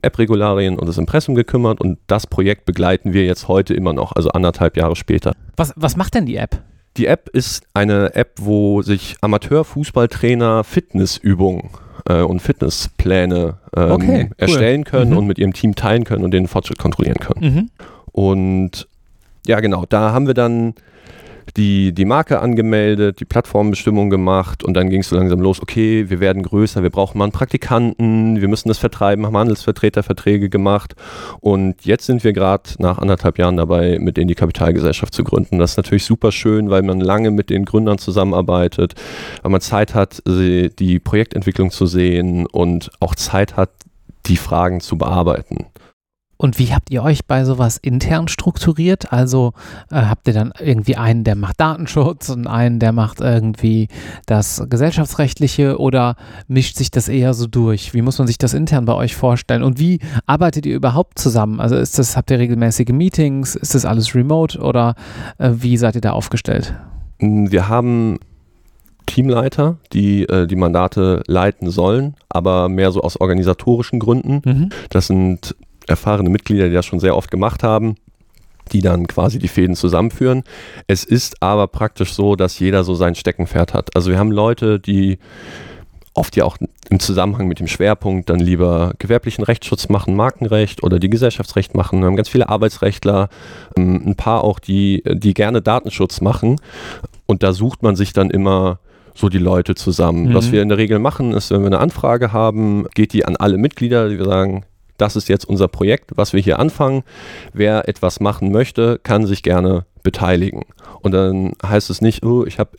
App-Regularien 0.01 0.79
und 0.79 0.87
das 0.87 0.97
Impressum 0.97 1.35
gekümmert 1.35 1.81
und 1.81 1.99
das 2.07 2.25
Projekt 2.25 2.65
begleiten 2.65 3.13
wir 3.13 3.25
jetzt 3.25 3.47
heute 3.47 3.73
immer 3.73 3.93
noch, 3.93 4.13
also 4.13 4.29
anderthalb 4.29 4.77
Jahre 4.77 4.95
später. 4.95 5.33
Was, 5.57 5.73
was 5.75 5.97
macht 5.97 6.15
denn 6.15 6.25
die 6.25 6.37
App? 6.37 6.61
Die 6.97 7.07
App 7.07 7.29
ist 7.29 7.65
eine 7.73 8.15
App, 8.15 8.35
wo 8.39 8.81
sich 8.81 9.17
Amateur-Fußballtrainer 9.19 10.63
Fitnessübungen 10.63 11.69
äh, 12.07 12.21
und 12.21 12.41
Fitnesspläne 12.41 13.57
ähm, 13.75 13.91
okay, 13.91 14.23
cool. 14.23 14.35
erstellen 14.37 14.83
können 14.85 15.11
mhm. 15.11 15.17
und 15.17 15.27
mit 15.27 15.37
ihrem 15.37 15.51
Team 15.51 15.75
teilen 15.75 16.05
können 16.05 16.23
und 16.23 16.31
den 16.31 16.47
Fortschritt 16.47 16.79
kontrollieren 16.79 17.19
können. 17.19 17.53
Mhm. 17.53 17.69
Und 18.13 18.87
ja, 19.45 19.59
genau, 19.59 19.85
da 19.87 20.13
haben 20.13 20.27
wir 20.27 20.33
dann 20.33 20.73
die, 21.57 21.93
die 21.93 22.05
Marke 22.05 22.39
angemeldet, 22.39 23.19
die 23.19 23.25
Plattformbestimmung 23.25 24.09
gemacht 24.09 24.63
und 24.63 24.73
dann 24.73 24.89
ging 24.89 25.01
es 25.01 25.09
so 25.09 25.15
langsam 25.15 25.39
los, 25.39 25.61
okay, 25.61 26.09
wir 26.09 26.19
werden 26.19 26.43
größer, 26.43 26.83
wir 26.83 26.89
brauchen 26.89 27.17
mal 27.17 27.25
einen 27.25 27.31
Praktikanten, 27.31 28.41
wir 28.41 28.47
müssen 28.47 28.67
das 28.67 28.77
vertreiben, 28.77 29.25
haben 29.25 29.37
Handelsvertreterverträge 29.37 30.49
gemacht 30.49 30.95
und 31.39 31.85
jetzt 31.85 32.05
sind 32.05 32.23
wir 32.23 32.33
gerade 32.33 32.69
nach 32.79 32.97
anderthalb 32.97 33.37
Jahren 33.37 33.57
dabei, 33.57 33.97
mit 33.99 34.17
denen 34.17 34.27
die 34.27 34.35
Kapitalgesellschaft 34.35 35.13
zu 35.13 35.23
gründen. 35.23 35.59
Das 35.59 35.71
ist 35.71 35.77
natürlich 35.77 36.05
super 36.05 36.31
schön, 36.31 36.69
weil 36.69 36.81
man 36.81 36.99
lange 36.99 37.31
mit 37.31 37.49
den 37.49 37.65
Gründern 37.65 37.97
zusammenarbeitet, 37.97 38.95
weil 39.41 39.51
man 39.51 39.61
Zeit 39.61 39.95
hat, 39.95 40.21
die 40.25 40.99
Projektentwicklung 40.99 41.71
zu 41.71 41.85
sehen 41.85 42.45
und 42.47 42.91
auch 42.99 43.15
Zeit 43.15 43.55
hat, 43.57 43.69
die 44.25 44.37
Fragen 44.37 44.81
zu 44.81 44.97
bearbeiten. 44.97 45.65
Und 46.37 46.59
wie 46.59 46.73
habt 46.73 46.91
ihr 46.91 47.03
euch 47.03 47.25
bei 47.25 47.45
sowas 47.45 47.77
intern 47.77 48.27
strukturiert? 48.27 49.11
Also 49.13 49.53
äh, 49.91 49.95
habt 49.95 50.27
ihr 50.27 50.33
dann 50.33 50.51
irgendwie 50.59 50.97
einen, 50.97 51.23
der 51.23 51.35
macht 51.35 51.59
Datenschutz 51.59 52.29
und 52.29 52.47
einen, 52.47 52.79
der 52.79 52.91
macht 52.91 53.21
irgendwie 53.21 53.87
das 54.25 54.63
gesellschaftsrechtliche 54.69 55.79
oder 55.79 56.15
mischt 56.47 56.75
sich 56.75 56.91
das 56.91 57.07
eher 57.07 57.33
so 57.33 57.47
durch? 57.47 57.93
Wie 57.93 58.01
muss 58.01 58.17
man 58.17 58.27
sich 58.27 58.37
das 58.37 58.53
intern 58.53 58.85
bei 58.85 58.93
euch 58.93 59.15
vorstellen? 59.15 59.63
Und 59.63 59.79
wie 59.79 59.99
arbeitet 60.25 60.65
ihr 60.65 60.75
überhaupt 60.75 61.19
zusammen? 61.19 61.59
Also 61.59 61.75
ist 61.75 61.97
das, 61.97 62.17
habt 62.17 62.31
ihr 62.31 62.39
regelmäßige 62.39 62.89
Meetings? 62.89 63.55
Ist 63.55 63.75
das 63.75 63.85
alles 63.85 64.13
remote 64.13 64.59
oder 64.59 64.95
äh, 65.37 65.51
wie 65.53 65.77
seid 65.77 65.95
ihr 65.95 66.01
da 66.01 66.11
aufgestellt? 66.11 66.75
Wir 67.19 67.69
haben 67.69 68.19
Teamleiter, 69.05 69.77
die 69.93 70.23
äh, 70.23 70.47
die 70.47 70.55
Mandate 70.55 71.23
leiten 71.27 71.69
sollen, 71.69 72.15
aber 72.29 72.69
mehr 72.69 72.91
so 72.91 73.01
aus 73.01 73.19
organisatorischen 73.19 73.99
Gründen. 73.99 74.41
Mhm. 74.43 74.69
Das 74.89 75.07
sind 75.07 75.55
erfahrene 75.87 76.29
Mitglieder, 76.29 76.67
die 76.67 76.73
das 76.73 76.85
schon 76.85 76.99
sehr 76.99 77.15
oft 77.15 77.31
gemacht 77.31 77.63
haben, 77.63 77.95
die 78.71 78.81
dann 78.81 79.07
quasi 79.07 79.39
die 79.39 79.47
Fäden 79.47 79.75
zusammenführen. 79.75 80.43
Es 80.87 81.03
ist 81.03 81.41
aber 81.41 81.67
praktisch 81.67 82.13
so, 82.13 82.35
dass 82.35 82.59
jeder 82.59 82.83
so 82.83 82.95
sein 82.95 83.15
Steckenpferd 83.15 83.73
hat. 83.73 83.95
Also 83.95 84.09
wir 84.09 84.17
haben 84.17 84.31
Leute, 84.31 84.79
die 84.79 85.19
oft 86.15 86.35
ja 86.35 86.45
auch 86.45 86.57
im 86.89 86.99
Zusammenhang 86.99 87.47
mit 87.47 87.59
dem 87.59 87.67
Schwerpunkt 87.67 88.29
dann 88.29 88.39
lieber 88.39 88.93
gewerblichen 88.99 89.43
Rechtsschutz 89.43 89.89
machen, 89.89 90.15
Markenrecht 90.15 90.81
oder 90.81 90.97
die 90.97 91.09
Gesellschaftsrecht 91.09 91.75
machen. 91.75 91.99
Wir 91.99 92.07
haben 92.07 92.15
ganz 92.15 92.29
viele 92.29 92.49
Arbeitsrechtler, 92.49 93.29
ähm, 93.77 94.01
ein 94.05 94.15
paar 94.15 94.43
auch, 94.43 94.59
die, 94.59 95.03
die 95.05 95.33
gerne 95.33 95.61
Datenschutz 95.61 96.21
machen. 96.21 96.55
Und 97.25 97.43
da 97.43 97.53
sucht 97.53 97.83
man 97.83 97.95
sich 97.95 98.13
dann 98.13 98.29
immer 98.29 98.79
so 99.13 99.29
die 99.29 99.39
Leute 99.39 99.75
zusammen. 99.75 100.29
Mhm. 100.29 100.33
Was 100.33 100.51
wir 100.51 100.61
in 100.61 100.69
der 100.69 100.77
Regel 100.77 100.99
machen, 100.99 101.33
ist, 101.33 101.51
wenn 101.51 101.61
wir 101.61 101.67
eine 101.67 101.79
Anfrage 101.79 102.33
haben, 102.33 102.85
geht 102.93 103.13
die 103.13 103.25
an 103.25 103.35
alle 103.35 103.57
Mitglieder, 103.57 104.09
die 104.09 104.17
wir 104.17 104.25
sagen, 104.25 104.63
das 104.97 105.15
ist 105.15 105.29
jetzt 105.29 105.45
unser 105.45 105.67
Projekt, 105.67 106.11
was 106.15 106.33
wir 106.33 106.41
hier 106.41 106.59
anfangen. 106.59 107.03
Wer 107.53 107.87
etwas 107.89 108.19
machen 108.19 108.51
möchte, 108.51 108.99
kann 109.03 109.25
sich 109.25 109.43
gerne 109.43 109.85
beteiligen. 110.03 110.63
Und 111.01 111.11
dann 111.11 111.53
heißt 111.65 111.89
es 111.89 112.01
nicht, 112.01 112.25
oh, 112.25 112.45
ich 112.45 112.59
habe 112.59 112.71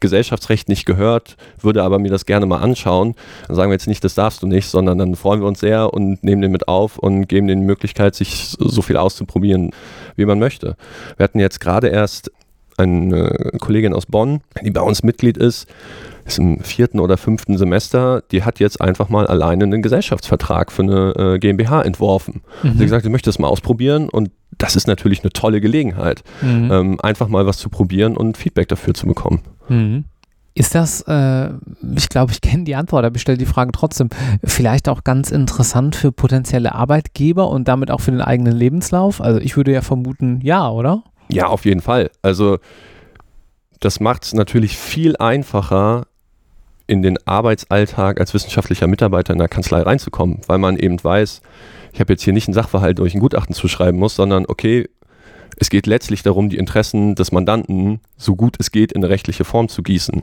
Gesellschaftsrecht 0.00 0.68
nicht 0.68 0.84
gehört, 0.84 1.36
würde 1.60 1.82
aber 1.82 1.98
mir 1.98 2.10
das 2.10 2.26
gerne 2.26 2.44
mal 2.44 2.58
anschauen. 2.58 3.14
Dann 3.46 3.56
sagen 3.56 3.70
wir 3.70 3.74
jetzt 3.74 3.86
nicht, 3.86 4.02
das 4.04 4.14
darfst 4.14 4.42
du 4.42 4.46
nicht, 4.46 4.68
sondern 4.68 4.98
dann 4.98 5.14
freuen 5.14 5.40
wir 5.40 5.46
uns 5.46 5.60
sehr 5.60 5.94
und 5.94 6.22
nehmen 6.24 6.42
den 6.42 6.50
mit 6.50 6.68
auf 6.68 6.98
und 6.98 7.28
geben 7.28 7.46
den 7.46 7.60
die 7.60 7.66
Möglichkeit, 7.66 8.14
sich 8.14 8.54
so 8.58 8.82
viel 8.82 8.96
auszuprobieren, 8.96 9.70
wie 10.16 10.26
man 10.26 10.38
möchte. 10.38 10.76
Wir 11.16 11.24
hatten 11.24 11.38
jetzt 11.38 11.60
gerade 11.60 11.88
erst 11.88 12.32
eine 12.76 13.52
Kollegin 13.60 13.94
aus 13.94 14.06
Bonn, 14.06 14.40
die 14.62 14.70
bei 14.70 14.80
uns 14.80 15.02
Mitglied 15.02 15.36
ist, 15.36 15.68
ist 16.24 16.38
im 16.38 16.60
vierten 16.60 17.00
oder 17.00 17.16
fünften 17.16 17.58
Semester, 17.58 18.22
die 18.30 18.44
hat 18.44 18.60
jetzt 18.60 18.80
einfach 18.80 19.08
mal 19.08 19.26
alleine 19.26 19.64
einen 19.64 19.82
Gesellschaftsvertrag 19.82 20.72
für 20.72 20.82
eine 20.82 21.12
äh, 21.16 21.38
GmbH 21.38 21.82
entworfen. 21.82 22.42
Mhm. 22.62 22.68
Sie 22.68 22.78
hat 22.78 22.78
gesagt, 22.78 23.04
sie 23.04 23.10
möchte 23.10 23.28
das 23.28 23.38
mal 23.38 23.48
ausprobieren 23.48 24.08
und 24.08 24.30
das 24.58 24.76
ist 24.76 24.86
natürlich 24.86 25.22
eine 25.22 25.30
tolle 25.30 25.60
Gelegenheit, 25.60 26.22
mhm. 26.40 26.70
ähm, 26.70 27.00
einfach 27.00 27.28
mal 27.28 27.46
was 27.46 27.58
zu 27.58 27.68
probieren 27.68 28.16
und 28.16 28.36
Feedback 28.36 28.68
dafür 28.68 28.94
zu 28.94 29.06
bekommen. 29.06 29.40
Mhm. 29.68 30.04
Ist 30.54 30.74
das, 30.74 31.00
äh, 31.08 31.50
ich 31.96 32.10
glaube, 32.10 32.32
ich 32.32 32.42
kenne 32.42 32.64
die 32.64 32.74
Antwort, 32.74 33.06
aber 33.06 33.16
ich 33.16 33.22
stelle 33.22 33.38
die 33.38 33.46
Frage 33.46 33.72
trotzdem, 33.72 34.10
vielleicht 34.44 34.88
auch 34.88 35.02
ganz 35.02 35.30
interessant 35.30 35.96
für 35.96 36.12
potenzielle 36.12 36.74
Arbeitgeber 36.74 37.48
und 37.48 37.68
damit 37.68 37.90
auch 37.90 38.02
für 38.02 38.10
den 38.10 38.20
eigenen 38.20 38.54
Lebenslauf? 38.54 39.22
Also 39.22 39.40
ich 39.40 39.56
würde 39.56 39.72
ja 39.72 39.80
vermuten, 39.80 40.40
ja, 40.42 40.68
oder? 40.68 41.04
Ja, 41.28 41.46
auf 41.46 41.64
jeden 41.64 41.80
Fall. 41.80 42.10
Also 42.20 42.58
das 43.80 43.98
macht 43.98 44.24
es 44.24 44.34
natürlich 44.34 44.76
viel 44.76 45.16
einfacher, 45.16 46.06
in 46.92 47.00
den 47.00 47.16
Arbeitsalltag 47.26 48.20
als 48.20 48.34
wissenschaftlicher 48.34 48.86
Mitarbeiter 48.86 49.32
in 49.32 49.38
der 49.38 49.48
Kanzlei 49.48 49.80
reinzukommen, 49.80 50.42
weil 50.46 50.58
man 50.58 50.76
eben 50.76 51.02
weiß, 51.02 51.40
ich 51.94 52.00
habe 52.00 52.12
jetzt 52.12 52.22
hier 52.22 52.34
nicht 52.34 52.48
einen 52.48 52.54
Sachverhalt 52.54 52.98
durch 52.98 53.14
ein 53.14 53.20
Gutachten 53.20 53.54
zu 53.54 53.66
schreiben 53.66 53.98
muss, 53.98 54.14
sondern 54.14 54.44
okay, 54.46 54.90
es 55.56 55.70
geht 55.70 55.86
letztlich 55.86 56.22
darum, 56.22 56.50
die 56.50 56.58
Interessen 56.58 57.14
des 57.14 57.32
Mandanten 57.32 58.00
so 58.18 58.36
gut 58.36 58.56
es 58.58 58.72
geht 58.72 58.92
in 58.92 59.02
eine 59.02 59.10
rechtliche 59.10 59.44
Form 59.44 59.70
zu 59.70 59.82
gießen. 59.82 60.20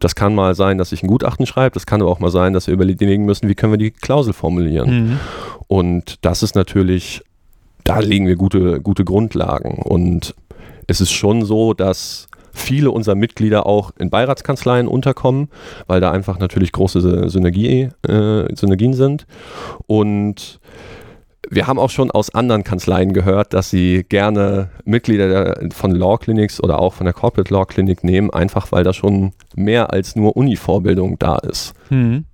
Das 0.00 0.14
kann 0.14 0.34
mal 0.34 0.54
sein, 0.54 0.78
dass 0.78 0.92
ich 0.92 1.02
ein 1.02 1.06
Gutachten 1.06 1.44
schreibe, 1.44 1.74
das 1.74 1.84
kann 1.84 2.00
aber 2.00 2.10
auch 2.10 2.18
mal 2.18 2.30
sein, 2.30 2.54
dass 2.54 2.66
wir 2.66 2.72
überlegen 2.72 3.26
müssen, 3.26 3.46
wie 3.50 3.54
können 3.54 3.74
wir 3.74 3.78
die 3.78 3.90
Klausel 3.90 4.32
formulieren. 4.32 4.90
Mhm. 4.90 5.20
Und 5.68 6.24
das 6.24 6.42
ist 6.42 6.54
natürlich, 6.54 7.22
da 7.84 7.98
legen 7.98 8.26
wir 8.26 8.36
gute, 8.36 8.80
gute 8.80 9.04
Grundlagen. 9.04 9.82
Und 9.82 10.34
es 10.86 11.02
ist 11.02 11.12
schon 11.12 11.44
so, 11.44 11.74
dass 11.74 12.28
viele 12.56 12.90
unserer 12.90 13.14
Mitglieder 13.14 13.66
auch 13.66 13.92
in 13.98 14.10
Beiratskanzleien 14.10 14.88
unterkommen, 14.88 15.48
weil 15.86 16.00
da 16.00 16.10
einfach 16.10 16.38
natürlich 16.38 16.72
große 16.72 17.28
Synergie, 17.28 17.90
äh, 18.06 18.54
Synergien 18.54 18.94
sind. 18.94 19.26
Und 19.86 20.60
wir 21.48 21.66
haben 21.66 21.78
auch 21.78 21.90
schon 21.90 22.10
aus 22.10 22.34
anderen 22.34 22.64
Kanzleien 22.64 23.12
gehört, 23.12 23.54
dass 23.54 23.70
sie 23.70 24.04
gerne 24.08 24.70
Mitglieder 24.84 25.54
von 25.72 25.92
Law 25.92 26.18
Clinics 26.18 26.62
oder 26.62 26.80
auch 26.80 26.94
von 26.94 27.04
der 27.04 27.14
Corporate 27.14 27.52
Law 27.52 27.64
Clinic 27.64 28.02
nehmen, 28.02 28.30
einfach 28.30 28.72
weil 28.72 28.84
da 28.84 28.92
schon 28.92 29.32
mehr 29.54 29.92
als 29.92 30.16
nur 30.16 30.36
Uni-Vorbildung 30.36 31.18
da 31.18 31.36
ist. 31.36 31.74
Mhm. 31.90 32.24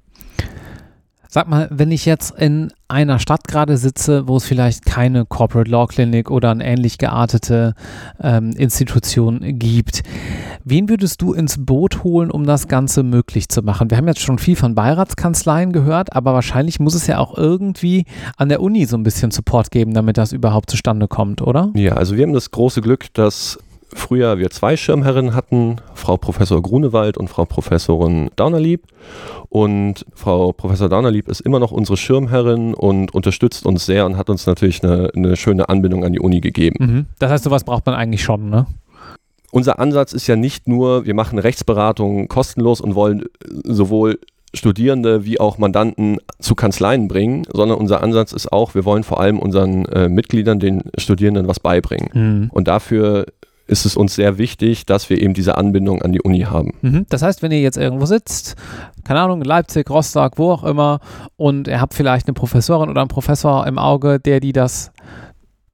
Sag 1.34 1.48
mal, 1.48 1.66
wenn 1.70 1.90
ich 1.90 2.04
jetzt 2.04 2.38
in 2.38 2.74
einer 2.88 3.18
Stadt 3.18 3.48
gerade 3.48 3.78
sitze, 3.78 4.28
wo 4.28 4.36
es 4.36 4.44
vielleicht 4.44 4.84
keine 4.84 5.24
Corporate 5.24 5.70
Law 5.70 5.86
Clinic 5.86 6.30
oder 6.30 6.50
eine 6.50 6.62
ähnlich 6.62 6.98
geartete 6.98 7.72
ähm, 8.22 8.50
Institution 8.50 9.40
gibt, 9.58 10.02
wen 10.62 10.90
würdest 10.90 11.22
du 11.22 11.32
ins 11.32 11.64
Boot 11.64 12.04
holen, 12.04 12.30
um 12.30 12.44
das 12.44 12.68
Ganze 12.68 13.02
möglich 13.02 13.48
zu 13.48 13.62
machen? 13.62 13.88
Wir 13.90 13.96
haben 13.96 14.08
jetzt 14.08 14.20
schon 14.20 14.36
viel 14.36 14.56
von 14.56 14.74
Beiratskanzleien 14.74 15.72
gehört, 15.72 16.14
aber 16.14 16.34
wahrscheinlich 16.34 16.80
muss 16.80 16.94
es 16.94 17.06
ja 17.06 17.16
auch 17.16 17.38
irgendwie 17.38 18.04
an 18.36 18.50
der 18.50 18.60
Uni 18.60 18.84
so 18.84 18.98
ein 18.98 19.02
bisschen 19.02 19.30
Support 19.30 19.70
geben, 19.70 19.94
damit 19.94 20.18
das 20.18 20.34
überhaupt 20.34 20.68
zustande 20.68 21.08
kommt, 21.08 21.40
oder? 21.40 21.70
Ja, 21.74 21.94
also 21.94 22.14
wir 22.14 22.24
haben 22.24 22.34
das 22.34 22.50
große 22.50 22.82
Glück, 22.82 23.06
dass 23.14 23.58
früher 23.94 24.38
wir 24.38 24.50
zwei 24.50 24.76
Schirmherrinnen 24.76 25.34
hatten, 25.34 25.76
Frau 25.94 26.16
Professor 26.16 26.60
Grunewald 26.60 27.16
und 27.16 27.28
Frau 27.28 27.44
Professorin 27.44 28.30
Daunerlieb. 28.36 28.86
Und 29.48 30.06
Frau 30.14 30.52
Professor 30.52 30.88
Daunerlieb 30.88 31.28
ist 31.28 31.40
immer 31.40 31.58
noch 31.58 31.72
unsere 31.72 31.96
Schirmherrin 31.96 32.74
und 32.74 33.14
unterstützt 33.14 33.66
uns 33.66 33.86
sehr 33.86 34.06
und 34.06 34.16
hat 34.16 34.30
uns 34.30 34.46
natürlich 34.46 34.82
eine, 34.82 35.10
eine 35.14 35.36
schöne 35.36 35.68
Anbindung 35.68 36.04
an 36.04 36.12
die 36.12 36.20
Uni 36.20 36.40
gegeben. 36.40 36.76
Mhm. 36.78 37.06
Das 37.18 37.30
heißt, 37.30 37.44
sowas 37.44 37.64
braucht 37.64 37.86
man 37.86 37.94
eigentlich 37.94 38.22
schon, 38.22 38.50
ne? 38.50 38.66
Unser 39.50 39.78
Ansatz 39.78 40.14
ist 40.14 40.26
ja 40.28 40.36
nicht 40.36 40.66
nur, 40.66 41.04
wir 41.04 41.12
machen 41.12 41.38
Rechtsberatung 41.38 42.26
kostenlos 42.28 42.80
und 42.80 42.94
wollen 42.94 43.24
sowohl 43.64 44.18
Studierende 44.54 45.24
wie 45.26 45.40
auch 45.40 45.58
Mandanten 45.58 46.18
zu 46.38 46.54
Kanzleien 46.54 47.08
bringen, 47.08 47.46
sondern 47.52 47.78
unser 47.78 48.02
Ansatz 48.02 48.32
ist 48.32 48.52
auch, 48.52 48.74
wir 48.74 48.84
wollen 48.84 49.02
vor 49.02 49.20
allem 49.20 49.38
unseren 49.38 49.84
äh, 49.86 50.08
Mitgliedern, 50.08 50.58
den 50.58 50.82
Studierenden 50.98 51.48
was 51.48 51.60
beibringen. 51.60 52.08
Mhm. 52.12 52.50
Und 52.50 52.68
dafür 52.68 53.26
ist 53.72 53.86
es 53.86 53.96
uns 53.96 54.14
sehr 54.14 54.36
wichtig, 54.36 54.84
dass 54.84 55.08
wir 55.08 55.20
eben 55.20 55.32
diese 55.32 55.56
Anbindung 55.56 56.02
an 56.02 56.12
die 56.12 56.20
Uni 56.20 56.40
haben. 56.40 56.74
Mhm. 56.82 57.06
Das 57.08 57.22
heißt, 57.22 57.42
wenn 57.42 57.50
ihr 57.50 57.60
jetzt 57.60 57.78
irgendwo 57.78 58.04
sitzt, 58.04 58.54
keine 59.02 59.20
Ahnung, 59.20 59.40
in 59.40 59.46
Leipzig, 59.46 59.88
Rostock, 59.88 60.34
wo 60.36 60.52
auch 60.52 60.62
immer, 60.62 61.00
und 61.36 61.66
ihr 61.66 61.80
habt 61.80 61.94
vielleicht 61.94 62.28
eine 62.28 62.34
Professorin 62.34 62.90
oder 62.90 63.00
einen 63.00 63.08
Professor 63.08 63.66
im 63.66 63.78
Auge, 63.78 64.20
der 64.20 64.40
die 64.40 64.52
das 64.52 64.92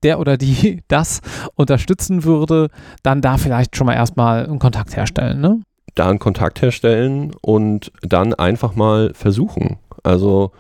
der 0.05 0.21
oder 0.21 0.37
die 0.37 0.83
das 0.89 1.21
unterstützen 1.57 2.23
würde, 2.23 2.69
dann 3.03 3.21
da 3.21 3.37
vielleicht 3.37 3.77
schon 3.77 3.89
mal 3.89 3.95
erstmal 3.95 4.47
einen 4.47 4.61
Kontakt 4.61 4.97
herstellen, 4.97 5.41
ne? 5.41 5.61
Da 5.97 6.09
einen 6.09 6.21
Kontakt 6.21 6.63
herstellen 6.63 7.33
und 7.41 7.91
dann 8.03 8.33
einfach 8.33 8.77
mal 8.77 9.13
versuchen. 9.15 9.79
Also 10.05 10.53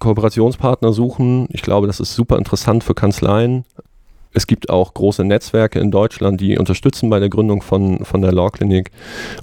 Kooperationspartner 0.00 0.92
suchen. 0.92 1.46
Ich 1.50 1.62
glaube, 1.62 1.86
das 1.86 2.00
ist 2.00 2.16
super 2.16 2.36
interessant 2.36 2.82
für 2.82 2.94
Kanzleien. 2.94 3.64
Es 4.32 4.46
gibt 4.46 4.70
auch 4.70 4.94
große 4.94 5.24
Netzwerke 5.24 5.80
in 5.80 5.90
Deutschland, 5.90 6.40
die 6.40 6.56
unterstützen 6.56 7.10
bei 7.10 7.18
der 7.18 7.28
Gründung 7.28 7.62
von, 7.62 8.04
von 8.04 8.22
der 8.22 8.32
Law 8.32 8.50
Clinic 8.50 8.90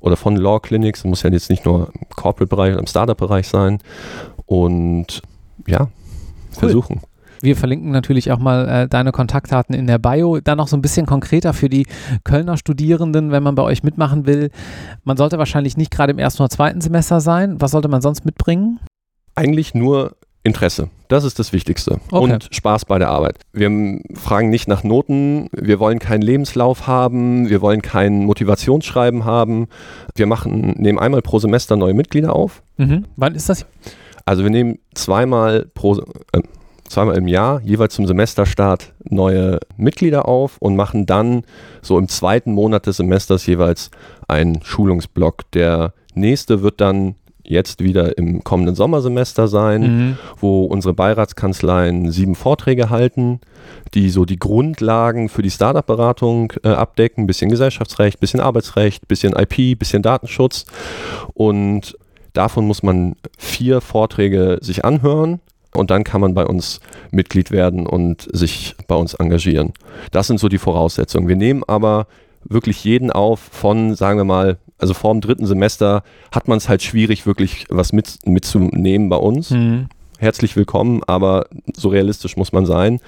oder 0.02 0.16
von 0.16 0.36
Law 0.36 0.60
Clinics. 0.60 1.02
Das 1.02 1.10
muss 1.10 1.24
ja 1.24 1.30
jetzt 1.30 1.50
nicht 1.50 1.66
nur 1.66 1.92
im 1.94 2.08
Corporate-Bereich 2.16 2.72
oder 2.72 2.80
im 2.80 2.88
Startup-Bereich 2.88 3.48
sein. 3.48 3.80
Und 4.46 5.22
ja, 5.68 5.82
cool. 5.82 5.90
versuchen. 6.52 7.02
Wir 7.42 7.56
verlinken 7.56 7.92
natürlich 7.92 8.32
auch 8.32 8.40
mal 8.40 8.68
äh, 8.68 8.88
deine 8.88 9.12
Kontaktdaten 9.12 9.76
in 9.76 9.88
der 9.88 10.00
Bio. 10.00 10.40
Dann 10.40 10.58
noch 10.58 10.68
so 10.68 10.76
ein 10.76 10.82
bisschen 10.82 11.06
konkreter 11.06 11.54
für 11.54 11.70
die 11.70 11.86
Kölner 12.24 12.58
Studierenden, 12.58 13.32
wenn 13.32 13.44
man 13.44 13.56
bei 13.56 13.64
euch 13.64 13.84
mitmachen 13.84 14.26
will. 14.26 14.50
Man 15.04 15.18
sollte 15.18 15.38
wahrscheinlich 15.38 15.78
nicht 15.78 15.92
gerade 15.92 16.12
im 16.12 16.20
ersten 16.20 16.42
oder 16.42 16.50
zweiten 16.50 16.82
Semester 16.82 17.22
sein. 17.22 17.62
Was 17.62 17.72
sollte 17.72 17.90
man 17.90 18.02
sonst 18.02 18.26
mitbringen? 18.26 18.80
Eigentlich 19.36 19.76
nur 19.76 20.16
Interesse. 20.48 20.90
Das 21.08 21.24
ist 21.24 21.38
das 21.40 21.54
Wichtigste. 21.54 22.00
Okay. 22.12 22.24
Und 22.24 22.50
Spaß 22.52 22.86
bei 22.86 22.98
der 22.98 23.10
Arbeit. 23.10 23.38
Wir 23.54 23.70
fragen 24.16 24.50
nicht 24.50 24.68
nach 24.68 24.84
Noten, 24.84 25.50
wir 25.52 25.80
wollen 25.80 26.00
keinen 26.00 26.22
Lebenslauf 26.22 26.88
haben, 26.88 27.50
wir 27.50 27.62
wollen 27.62 27.82
kein 27.82 28.26
Motivationsschreiben 28.26 29.26
haben. 29.26 29.68
Wir 30.16 30.26
machen, 30.26 30.74
nehmen 30.78 30.98
einmal 30.98 31.22
pro 31.22 31.40
Semester 31.40 31.76
neue 31.76 31.94
Mitglieder 31.94 32.36
auf. 32.36 32.64
Mhm. 32.78 33.06
Wann 33.16 33.36
ist 33.36 33.50
das? 33.50 33.66
Also 34.26 34.44
wir 34.44 34.50
nehmen 34.50 34.80
zweimal 34.94 35.68
pro 35.74 36.00
äh, 36.34 36.42
zweimal 36.90 37.18
im 37.18 37.28
Jahr, 37.28 37.62
jeweils 37.62 37.96
zum 37.96 38.08
Semesterstart, 38.08 38.94
neue 39.04 39.60
Mitglieder 39.78 40.28
auf 40.28 40.58
und 40.60 40.76
machen 40.76 41.06
dann 41.06 41.44
so 41.82 41.98
im 41.98 42.08
zweiten 42.08 42.54
Monat 42.54 42.88
des 42.88 42.98
Semesters 42.98 43.46
jeweils 43.46 43.92
einen 44.28 44.62
Schulungsblock. 44.64 45.52
Der 45.52 45.94
nächste 46.14 46.62
wird 46.62 46.82
dann 46.82 47.16
jetzt 47.50 47.82
wieder 47.84 48.18
im 48.18 48.44
kommenden 48.44 48.76
Sommersemester 48.76 49.48
sein, 49.48 49.82
Mhm. 49.82 50.18
wo 50.40 50.66
unsere 50.66 50.94
Beiratskanzleien 50.94 52.12
sieben 52.12 52.36
Vorträge 52.36 52.90
halten, 52.90 53.40
die 53.94 54.10
so 54.10 54.26
die 54.26 54.38
Grundlagen 54.40 55.30
für 55.30 55.42
die 55.42 55.52
Startup-Beratung 55.52 56.54
äh, 56.64 56.70
abdecken. 56.70 57.28
Bisschen 57.28 57.50
Gesellschaftsrecht, 57.50 58.20
bisschen 58.20 58.40
Arbeitsrecht, 58.40 59.08
bisschen 59.08 59.34
IP, 59.34 59.78
bisschen 59.78 60.02
Datenschutz. 60.02 60.66
Und 61.34 61.98
davon 62.34 62.68
muss 62.68 62.84
man 62.84 63.16
vier 63.38 63.82
Vorträge 63.82 64.60
sich 64.62 64.86
anhören. 64.86 65.40
Und 65.74 65.92
dann 65.92 66.04
kann 66.04 66.22
man 66.22 66.34
bei 66.34 66.46
uns 66.46 66.80
Mitglied 67.12 67.52
werden 67.52 67.86
und 67.86 68.28
sich 68.32 68.76
bei 68.88 68.96
uns 68.96 69.14
engagieren. 69.14 69.74
Das 70.12 70.28
sind 70.28 70.40
so 70.40 70.48
die 70.50 70.58
Voraussetzungen. 70.58 71.28
Wir 71.28 71.36
nehmen 71.36 71.64
aber 71.68 72.08
wirklich 72.44 72.84
jeden 72.84 73.12
auf 73.12 73.40
von, 73.40 73.94
sagen 73.96 74.18
wir 74.18 74.24
mal, 74.24 74.58
also 74.78 74.94
vor 74.94 75.14
dem 75.14 75.22
dritten 75.22 75.46
Semester 75.46 76.04
hat 76.32 76.48
man 76.48 76.58
es 76.58 76.70
halt 76.70 76.84
schwierig, 76.84 77.26
wirklich 77.26 77.66
was 77.70 77.94
mit, 77.94 78.20
mitzunehmen 78.26 79.10
bei 79.10 79.18
uns. 79.18 79.52
Mhm. 79.52 79.88
Herzlich 80.20 80.56
willkommen, 80.56 81.02
aber 81.06 81.46
so 81.76 81.90
realistisch 81.90 82.38
muss 82.38 82.52
man 82.52 82.66
sein. 82.66 83.00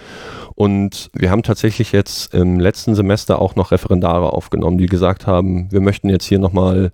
Und 0.53 1.09
wir 1.13 1.31
haben 1.31 1.41
tatsächlich 1.41 1.91
jetzt 1.91 2.33
im 2.35 2.59
letzten 2.59 2.93
Semester 2.93 3.41
auch 3.41 3.55
noch 3.55 3.71
Referendare 3.71 4.33
aufgenommen, 4.33 4.77
die 4.77 4.85
gesagt 4.85 5.25
haben, 5.25 5.71
wir 5.71 5.81
möchten 5.81 6.09
jetzt 6.09 6.25
hier 6.25 6.37
nochmal 6.37 6.91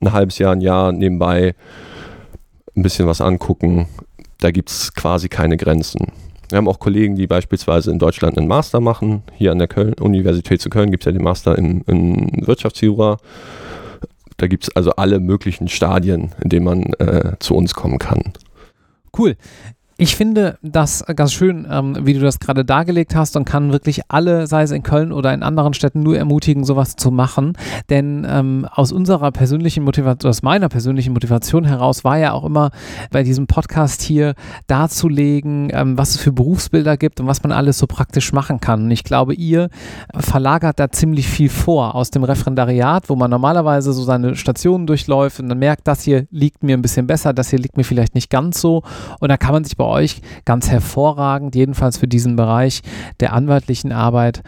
ein 0.00 0.12
halbes 0.12 0.38
Jahr, 0.38 0.52
ein 0.52 0.62
Jahr 0.62 0.92
nebenbei 0.92 1.54
ein 2.74 2.82
bisschen 2.82 3.06
was 3.06 3.20
angucken. 3.20 3.86
Da 4.40 4.50
gibt 4.50 4.70
es 4.70 4.94
quasi 4.94 5.28
keine 5.28 5.56
Grenzen. 5.56 6.12
Wir 6.48 6.58
haben 6.58 6.68
auch 6.68 6.78
Kollegen, 6.78 7.16
die 7.16 7.26
beispielsweise 7.26 7.90
in 7.90 7.98
Deutschland 7.98 8.38
einen 8.38 8.48
Master 8.48 8.80
machen. 8.80 9.22
Hier 9.34 9.52
an 9.52 9.58
der 9.58 9.68
Köln, 9.68 9.94
Universität 10.00 10.60
zu 10.60 10.70
Köln 10.70 10.90
gibt 10.90 11.02
es 11.02 11.06
ja 11.06 11.12
den 11.12 11.22
Master 11.22 11.56
in, 11.56 11.82
in 11.82 12.46
Wirtschaftsjura. 12.46 13.18
Da 14.36 14.46
gibt 14.46 14.64
es 14.64 14.76
also 14.76 14.92
alle 14.92 15.20
möglichen 15.20 15.68
Stadien, 15.68 16.34
in 16.42 16.48
denen 16.48 16.64
man 16.64 16.82
äh, 16.94 17.36
zu 17.38 17.54
uns 17.54 17.74
kommen 17.74 17.98
kann. 17.98 18.32
Cool. 19.16 19.36
Ich 19.96 20.16
finde 20.16 20.58
das 20.60 21.04
ganz 21.14 21.32
schön, 21.32 21.68
ähm, 21.70 21.96
wie 22.00 22.14
du 22.14 22.20
das 22.20 22.40
gerade 22.40 22.64
dargelegt 22.64 23.14
hast 23.14 23.36
und 23.36 23.44
kann 23.44 23.70
wirklich 23.70 24.00
alle, 24.08 24.48
sei 24.48 24.64
es 24.64 24.72
in 24.72 24.82
Köln 24.82 25.12
oder 25.12 25.32
in 25.32 25.44
anderen 25.44 25.72
Städten, 25.72 26.02
nur 26.02 26.18
ermutigen, 26.18 26.64
sowas 26.64 26.96
zu 26.96 27.12
machen. 27.12 27.52
Denn 27.90 28.26
ähm, 28.28 28.66
aus 28.68 28.90
unserer 28.90 29.30
persönlichen 29.30 29.84
Motivation, 29.84 30.28
aus 30.28 30.42
meiner 30.42 30.68
persönlichen 30.68 31.12
Motivation 31.12 31.64
heraus 31.64 32.02
war 32.02 32.18
ja 32.18 32.32
auch 32.32 32.44
immer 32.44 32.72
bei 33.12 33.22
diesem 33.22 33.46
Podcast 33.46 34.02
hier 34.02 34.34
darzulegen, 34.66 35.70
ähm, 35.72 35.96
was 35.96 36.16
es 36.16 36.16
für 36.16 36.32
Berufsbilder 36.32 36.96
gibt 36.96 37.20
und 37.20 37.28
was 37.28 37.44
man 37.44 37.52
alles 37.52 37.78
so 37.78 37.86
praktisch 37.86 38.32
machen 38.32 38.58
kann. 38.58 38.86
Und 38.86 38.90
ich 38.90 39.04
glaube, 39.04 39.34
ihr 39.34 39.68
verlagert 40.12 40.80
da 40.80 40.90
ziemlich 40.90 41.28
viel 41.28 41.48
vor 41.48 41.94
aus 41.94 42.10
dem 42.10 42.24
Referendariat, 42.24 43.08
wo 43.08 43.14
man 43.14 43.30
normalerweise 43.30 43.92
so 43.92 44.02
seine 44.02 44.34
Stationen 44.34 44.88
durchläuft 44.88 45.38
und 45.38 45.48
dann 45.48 45.60
merkt, 45.60 45.86
das 45.86 46.02
hier 46.02 46.26
liegt 46.32 46.64
mir 46.64 46.76
ein 46.76 46.82
bisschen 46.82 47.06
besser, 47.06 47.32
das 47.32 47.50
hier 47.50 47.60
liegt 47.60 47.76
mir 47.76 47.84
vielleicht 47.84 48.16
nicht 48.16 48.28
ganz 48.28 48.60
so. 48.60 48.82
Und 49.20 49.28
da 49.28 49.36
kann 49.36 49.52
man 49.52 49.62
sich 49.62 49.76
bei 49.76 49.83
euch 49.86 50.20
ganz 50.44 50.70
hervorragend, 50.70 51.54
jedenfalls 51.54 51.98
für 51.98 52.08
diesen 52.08 52.36
Bereich 52.36 52.82
der 53.20 53.32
anwaltlichen 53.32 53.92
Arbeit, 53.92 54.42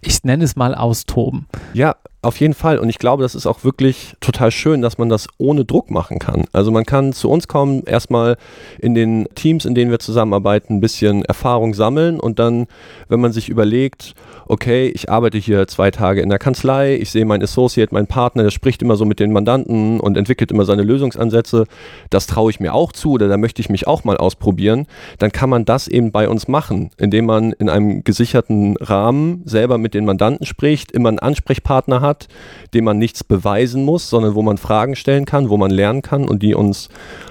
ich 0.00 0.24
nenne 0.24 0.44
es 0.44 0.56
mal 0.56 0.74
austoben. 0.74 1.46
Ja, 1.74 1.96
auf 2.22 2.38
jeden 2.38 2.54
Fall. 2.54 2.78
Und 2.78 2.88
ich 2.88 2.98
glaube, 2.98 3.24
das 3.24 3.34
ist 3.34 3.46
auch 3.46 3.64
wirklich 3.64 4.14
total 4.20 4.52
schön, 4.52 4.80
dass 4.80 4.96
man 4.96 5.08
das 5.08 5.26
ohne 5.38 5.64
Druck 5.64 5.90
machen 5.90 6.20
kann. 6.20 6.44
Also 6.52 6.70
man 6.70 6.86
kann 6.86 7.12
zu 7.12 7.28
uns 7.28 7.48
kommen, 7.48 7.82
erstmal 7.84 8.36
in 8.78 8.94
den 8.94 9.26
Teams, 9.34 9.64
in 9.64 9.74
denen 9.74 9.90
wir 9.90 9.98
zusammenarbeiten, 9.98 10.76
ein 10.76 10.80
bisschen 10.80 11.24
Erfahrung 11.24 11.74
sammeln 11.74 12.20
und 12.20 12.38
dann, 12.38 12.68
wenn 13.08 13.20
man 13.20 13.32
sich 13.32 13.48
überlegt, 13.48 14.14
okay, 14.46 14.88
ich 14.88 15.10
arbeite 15.10 15.38
hier 15.38 15.66
zwei 15.66 15.90
Tage 15.90 16.20
in 16.20 16.28
der 16.28 16.38
Kanzlei, 16.38 16.94
ich 16.94 17.10
sehe 17.10 17.24
meinen 17.24 17.42
Associate, 17.42 17.92
meinen 17.92 18.06
Partner, 18.06 18.44
der 18.44 18.50
spricht 18.50 18.82
immer 18.82 18.96
so 18.96 19.04
mit 19.04 19.18
den 19.18 19.32
Mandanten 19.32 19.98
und 19.98 20.16
entwickelt 20.16 20.52
immer 20.52 20.64
seine 20.64 20.82
Lösungsansätze, 20.82 21.64
das 22.10 22.28
traue 22.28 22.50
ich 22.50 22.60
mir 22.60 22.72
auch 22.72 22.92
zu 22.92 23.12
oder 23.12 23.26
da 23.26 23.36
möchte 23.36 23.60
ich 23.60 23.68
mich 23.68 23.88
auch 23.88 24.04
mal 24.04 24.16
ausprobieren, 24.16 24.86
dann 25.18 25.32
kann 25.32 25.50
man 25.50 25.64
das 25.64 25.88
eben 25.88 26.12
bei 26.12 26.28
uns 26.28 26.46
machen, 26.46 26.90
indem 26.98 27.26
man 27.26 27.52
in 27.52 27.68
einem 27.68 28.04
gesicherten 28.04 28.76
Rahmen 28.76 29.42
selber 29.44 29.76
mit 29.78 29.94
den 29.94 30.04
Mandanten 30.04 30.46
spricht, 30.46 30.92
immer 30.92 31.08
einen 31.08 31.18
Ansprechpartner 31.18 32.00
hat, 32.12 32.28
dem 32.74 32.84
man 32.84 32.98
nichts 32.98 33.24
beweisen 33.24 33.84
muss, 33.84 34.08
sondern 34.10 34.34
wo 34.34 34.42
man 34.42 34.58
Fragen 34.58 34.94
stellen 34.96 35.24
kann, 35.24 35.48
wo 35.48 35.56
man 35.56 35.70
lernen 35.70 36.02
kann 36.02 36.28
und 36.28 36.42
die 36.42 36.54
uns 36.54 36.88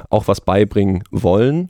auch 0.10 0.28
was 0.28 0.42
beibringen 0.42 1.04
wollen. 1.12 1.70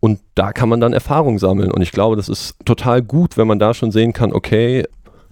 Und 0.00 0.20
da 0.34 0.52
kann 0.52 0.68
man 0.68 0.80
dann 0.80 0.92
Erfahrung 0.92 1.38
sammeln. 1.38 1.70
Und 1.72 1.82
ich 1.82 1.90
glaube, 1.92 2.16
das 2.16 2.28
ist 2.28 2.54
total 2.64 3.02
gut, 3.02 3.36
wenn 3.36 3.46
man 3.48 3.58
da 3.58 3.74
schon 3.74 3.90
sehen 3.90 4.12
kann, 4.12 4.32
okay, 4.32 4.84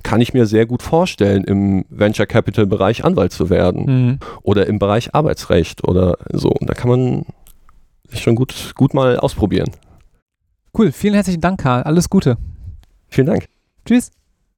kann 0.03 0.21
ich 0.21 0.35
mir 0.35 0.47
sehr 0.47 0.67
gut 0.67 0.83
vorstellen, 0.83 1.45
im 1.45 1.85
Venture 1.89 2.27
Capital 2.27 2.67
Bereich 2.67 3.05
Anwalt 3.05 3.33
zu 3.33 3.51
werden 3.51 3.85
Mhm. 3.87 4.19
oder 4.43 4.67
im 4.67 4.79
Bereich 4.79 5.15
Arbeitsrecht 5.15 5.87
oder 5.87 6.17
so. 6.33 6.49
Und 6.51 6.69
da 6.69 6.75
kann 6.75 6.91
man 6.91 7.27
sich 8.11 8.21
schon 8.23 8.35
gut, 8.35 8.73
gut 8.75 8.95
mal 8.95 9.17
ausprobieren. 9.19 9.71
Cool, 10.77 10.93
vielen 10.93 11.15
herzlichen 11.15 11.41
Dank, 11.41 11.61
Karl. 11.61 11.85
Alles 11.85 12.11
Gute. 12.11 12.37
Vielen 13.09 13.29
Dank. 13.29 13.47
Tschüss. 13.87 14.11